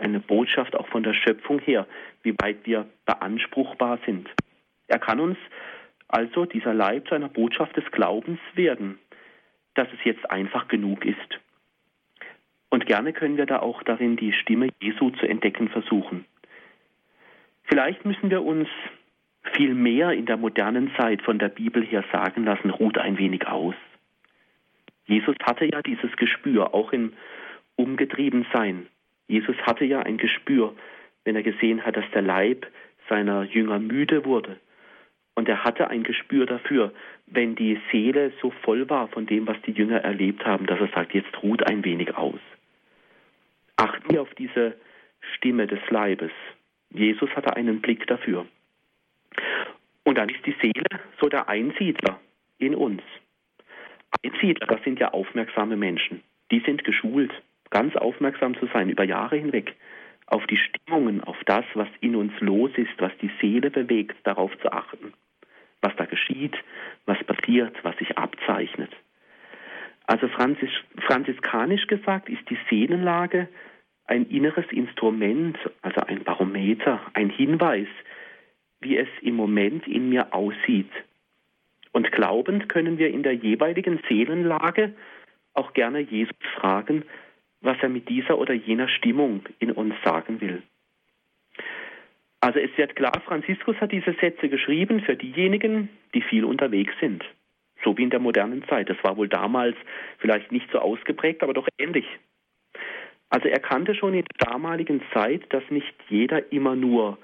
[0.00, 1.86] eine Botschaft auch von der Schöpfung her,
[2.22, 4.28] wie weit wir beanspruchbar sind.
[4.88, 5.38] Er kann uns
[6.08, 8.98] also dieser Leib zu einer Botschaft des Glaubens werden,
[9.74, 11.40] dass es jetzt einfach genug ist.
[12.70, 16.24] Und gerne können wir da auch darin die Stimme Jesu zu entdecken versuchen.
[17.64, 18.68] Vielleicht müssen wir uns
[19.52, 23.46] viel mehr in der modernen Zeit von der Bibel her sagen lassen, ruht ein wenig
[23.46, 23.74] aus.
[25.06, 27.12] Jesus hatte ja dieses Gespür, auch im
[27.76, 28.86] Umgetriebensein.
[29.28, 30.74] Jesus hatte ja ein Gespür,
[31.24, 32.66] wenn er gesehen hat, dass der Leib
[33.08, 34.58] seiner Jünger müde wurde.
[35.34, 36.92] Und er hatte ein Gespür dafür,
[37.26, 40.88] wenn die Seele so voll war von dem, was die Jünger erlebt haben, dass er
[40.88, 42.38] sagt, jetzt ruht ein wenig aus.
[43.76, 44.76] Achten wir auf diese
[45.34, 46.30] Stimme des Leibes.
[46.90, 48.46] Jesus hatte einen Blick dafür.
[50.04, 52.20] Und dann ist die Seele so der Einsiedler
[52.58, 53.02] in uns.
[54.22, 56.22] Einsiedler, das sind ja aufmerksame Menschen.
[56.50, 57.32] Die sind geschult,
[57.70, 59.74] ganz aufmerksam zu sein über Jahre hinweg
[60.26, 64.56] auf die Stimmungen, auf das, was in uns los ist, was die Seele bewegt, darauf
[64.60, 65.12] zu achten,
[65.82, 66.56] was da geschieht,
[67.06, 68.90] was passiert, was sich abzeichnet.
[70.06, 70.70] Also Franzis,
[71.06, 73.48] franziskanisch gesagt ist die Seelenlage
[74.06, 77.88] ein inneres Instrument, also ein Barometer, ein Hinweis,
[78.84, 80.90] wie es im Moment in mir aussieht.
[81.92, 84.94] Und glaubend können wir in der jeweiligen Seelenlage
[85.54, 87.04] auch gerne Jesus fragen,
[87.60, 90.62] was er mit dieser oder jener Stimmung in uns sagen will.
[92.40, 97.24] Also es wird klar, Franziskus hat diese Sätze geschrieben für diejenigen, die viel unterwegs sind.
[97.82, 98.90] So wie in der modernen Zeit.
[98.90, 99.76] Das war wohl damals
[100.18, 102.06] vielleicht nicht so ausgeprägt, aber doch ähnlich.
[103.30, 107.18] Also er kannte schon in der damaligen Zeit, dass nicht jeder immer nur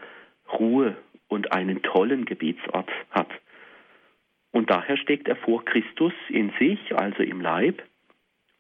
[0.59, 0.97] Ruhe
[1.31, 3.31] und einen tollen Gebetsort hat.
[4.53, 7.83] Und daher steckt er vor, Christus in sich, also im Leib,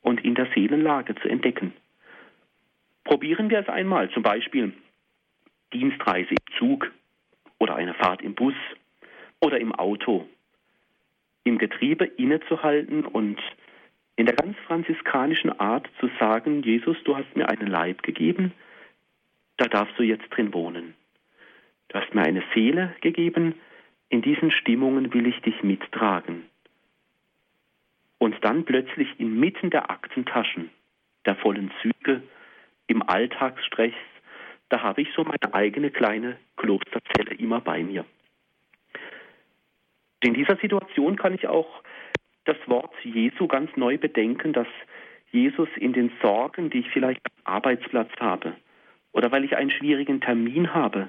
[0.02, 1.74] und in der Seelenlage zu entdecken.
[3.04, 4.72] Probieren wir es einmal, zum Beispiel
[5.72, 6.90] Dienstreise im Zug
[7.58, 8.54] oder eine Fahrt im Bus
[9.40, 10.26] oder im Auto.
[11.44, 13.40] Im Getriebe innezuhalten und
[14.16, 18.52] in der ganz franziskanischen Art zu sagen, Jesus, du hast mir einen Leib gegeben,
[19.56, 20.94] da darfst du jetzt drin wohnen.
[21.90, 23.54] Du hast mir eine Seele gegeben,
[24.10, 26.48] in diesen Stimmungen will ich dich mittragen.
[28.18, 30.70] Und dann plötzlich inmitten der Aktentaschen,
[31.26, 32.22] der vollen Züge,
[32.86, 33.94] im Alltagsstress,
[34.68, 38.04] da habe ich so meine eigene kleine Klosterzelle immer bei mir.
[40.22, 41.82] In dieser Situation kann ich auch
[42.44, 44.68] das Wort Jesu ganz neu bedenken, dass
[45.32, 48.54] Jesus in den Sorgen, die ich vielleicht am Arbeitsplatz habe,
[49.12, 51.08] oder weil ich einen schwierigen Termin habe,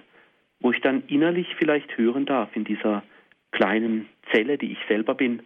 [0.62, 3.04] wo ich dann innerlich vielleicht hören darf in dieser
[3.52, 5.42] kleinen Zelle, die ich selber bin,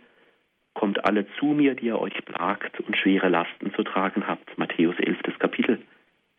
[0.73, 4.57] kommt alle zu mir, die ihr euch plagt und schwere Lasten zu tragen habt.
[4.57, 5.39] Matthäus 11.
[5.39, 5.81] Kapitel,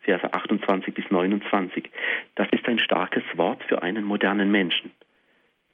[0.01, 1.91] Verse 28 bis 29.
[2.37, 4.93] Das ist ein starkes Wort für einen modernen Menschen.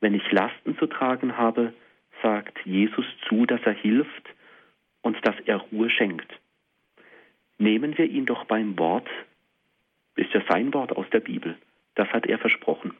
[0.01, 1.75] Wenn ich Lasten zu tragen habe,
[2.23, 4.29] sagt Jesus zu, dass er hilft
[5.03, 6.33] und dass er Ruhe schenkt.
[7.59, 9.09] Nehmen wir ihn doch beim Wort,
[10.17, 11.57] ist ja sein Wort aus der Bibel.
[11.95, 12.95] Das hat er versprochen.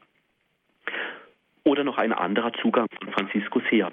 [1.65, 3.93] Oder noch ein anderer Zugang von Franziskus her.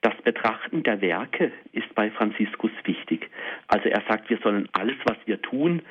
[0.00, 3.30] Das Betrachten der Werke ist bei Franziskus wichtig.
[3.68, 5.82] Also er sagt, wir sollen alles, was wir tun,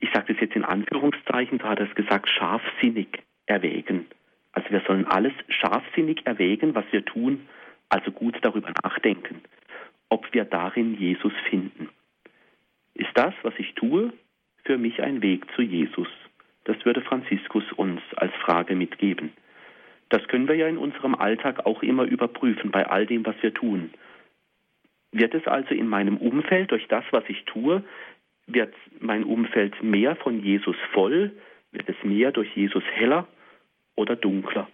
[0.00, 3.08] ich sage das jetzt in Anführungszeichen, so hat er es gesagt, scharfsinnig
[3.46, 4.06] erwägen.
[4.52, 7.48] Also wir sollen alles scharfsinnig erwägen, was wir tun,
[7.88, 9.40] also gut darüber nachdenken,
[10.08, 11.88] ob wir darin Jesus finden.
[12.94, 14.12] Ist das, was ich tue,
[14.64, 16.08] für mich ein Weg zu Jesus?
[16.68, 19.32] Das würde Franziskus uns als Frage mitgeben.
[20.10, 23.54] Das können wir ja in unserem Alltag auch immer überprüfen bei all dem, was wir
[23.54, 23.90] tun.
[25.10, 27.82] Wird es also in meinem Umfeld durch das, was ich tue,
[28.46, 31.32] wird mein Umfeld mehr von Jesus voll?
[31.72, 33.26] Wird es mehr durch Jesus heller
[33.96, 34.68] oder dunkler?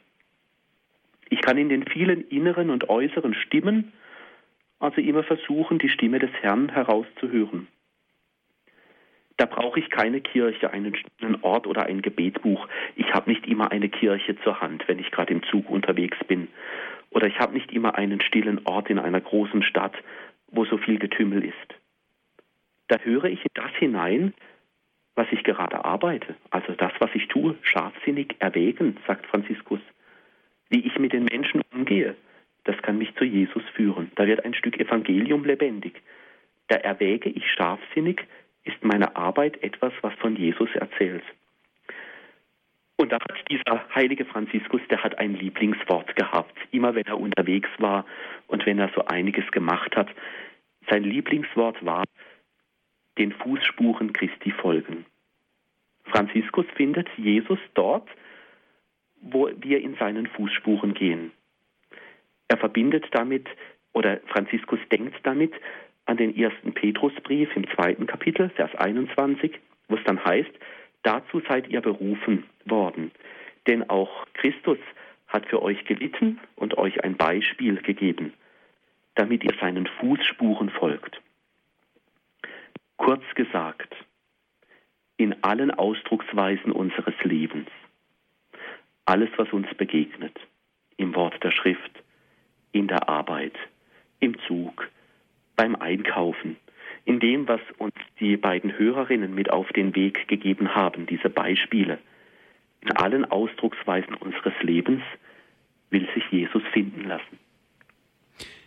[1.31, 3.93] Ich kann in den vielen inneren und äußeren Stimmen
[4.81, 7.69] also immer versuchen, die Stimme des Herrn herauszuhören.
[9.37, 10.95] Da brauche ich keine Kirche, einen,
[11.43, 12.69] Ort oder ein Gebetbuch.
[12.95, 16.49] Ich habe nicht immer eine Kirche zur Hand, wenn ich gerade im Zug unterwegs bin.
[17.11, 19.95] Oder ich habe nicht immer einen stillen Ort in einer großen Stadt,
[20.49, 21.75] wo so viel Getümmel ist.
[22.89, 24.35] Da höre ich in das hinein,
[25.17, 29.81] was ich gerade arbeite, also das, was ich tue, scharfsinnig erwägen, sagt Franziskus.
[30.71, 32.17] Wie ich mit den Menschen umgehe,
[32.65, 34.11] das kann mich zu Jesus führen.
[34.17, 36.03] Da wird ein Stück Evangelium lebendig.
[36.69, 38.27] Da erwäge ich scharfsinnig,
[38.65, 41.23] ist meine Arbeit etwas, was von Jesus erzählt.
[42.97, 46.57] Und da hat dieser heilige Franziskus, der hat ein Lieblingswort gehabt.
[46.71, 48.07] Immer wenn er unterwegs war
[48.47, 50.09] und wenn er so einiges gemacht hat,
[50.89, 52.05] sein Lieblingswort war,
[53.19, 55.07] den Fußspuren Christi folgen.
[56.05, 58.09] Franziskus findet Jesus dort,
[59.21, 61.33] wo wir in seinen Fußspuren gehen.
[62.49, 63.49] Er verbindet damit,
[63.93, 65.53] oder Franziskus denkt damit
[66.07, 70.51] an den ersten Petrusbrief im zweiten Kapitel, Vers 21, wo es dann heißt,
[71.03, 73.11] dazu seid ihr berufen worden,
[73.67, 74.79] denn auch Christus
[75.29, 78.33] hat für euch gelitten und euch ein Beispiel gegeben,
[79.15, 81.21] damit ihr seinen Fußspuren folgt.
[82.97, 83.95] Kurz gesagt,
[85.17, 87.69] in allen Ausdrucksweisen unseres Lebens,
[89.07, 90.39] alles, was uns begegnet,
[90.97, 92.03] im Wort der Schrift,
[92.73, 93.55] in der Arbeit,
[94.21, 94.89] im Zug,
[95.57, 96.57] beim Einkaufen,
[97.05, 101.99] in dem, was uns die beiden Hörerinnen mit auf den Weg gegeben haben, diese Beispiele.
[102.81, 105.03] In allen Ausdrucksweisen unseres Lebens
[105.91, 107.39] will sich Jesus finden lassen.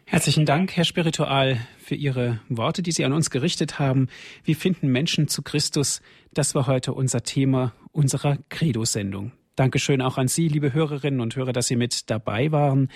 [0.09, 4.07] Herzlichen Dank, Herr Spiritual, für Ihre Worte, die Sie an uns gerichtet haben.
[4.45, 6.01] Wie finden Menschen zu Christus?
[6.33, 9.33] Das war heute unser Thema unserer Credo-Sendung.
[9.57, 12.89] Dankeschön auch an Sie, liebe Hörerinnen und Hörer, dass Sie mit dabei waren.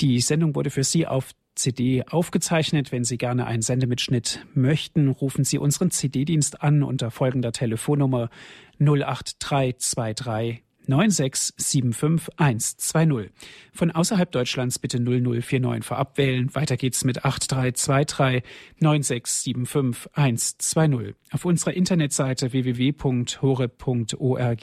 [0.00, 2.92] Die Sendung wurde für Sie auf CD aufgezeichnet.
[2.92, 8.30] Wenn Sie gerne einen Sendemitschnitt möchten, rufen Sie unseren CD-Dienst an unter folgender Telefonnummer
[8.78, 13.30] 08323 9675120.
[13.72, 16.54] Von außerhalb Deutschlands bitte 0049 vorab wählen.
[16.54, 18.42] Weiter geht's mit 8323
[18.80, 21.14] 9675120.
[21.30, 24.60] Auf unserer Internetseite www.hore.org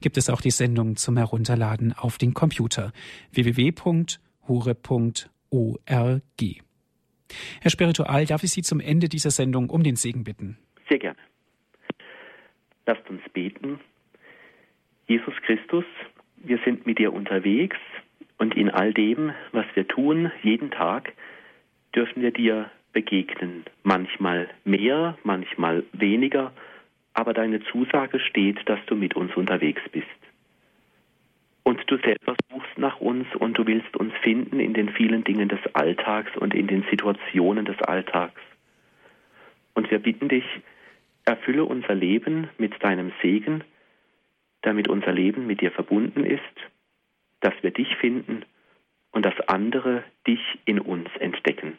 [0.00, 2.92] gibt es auch die Sendung zum Herunterladen auf den Computer.
[3.32, 5.30] www.hore.org.
[7.60, 10.58] Herr Spiritual, darf ich Sie zum Ende dieser Sendung um den Segen bitten?
[10.88, 11.18] Sehr gerne.
[12.86, 13.80] Lasst uns beten.
[15.06, 15.84] Jesus Christus,
[16.36, 17.76] wir sind mit dir unterwegs
[18.38, 21.12] und in all dem, was wir tun, jeden Tag,
[21.94, 23.64] dürfen wir dir begegnen.
[23.82, 26.52] Manchmal mehr, manchmal weniger,
[27.14, 30.06] aber deine Zusage steht, dass du mit uns unterwegs bist.
[31.68, 35.50] Und du selber suchst nach uns und du willst uns finden in den vielen Dingen
[35.50, 38.40] des Alltags und in den Situationen des Alltags.
[39.74, 40.46] Und wir bitten dich,
[41.26, 43.64] erfülle unser Leben mit deinem Segen,
[44.62, 46.40] damit unser Leben mit dir verbunden ist,
[47.40, 48.46] dass wir dich finden
[49.12, 51.76] und dass andere dich in uns entdecken.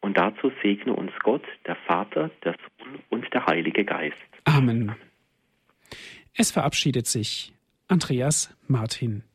[0.00, 4.16] Und dazu segne uns Gott, der Vater, der Sohn und der Heilige Geist.
[4.44, 4.96] Amen.
[6.32, 7.52] Es verabschiedet sich
[7.86, 9.25] Andreas Martin.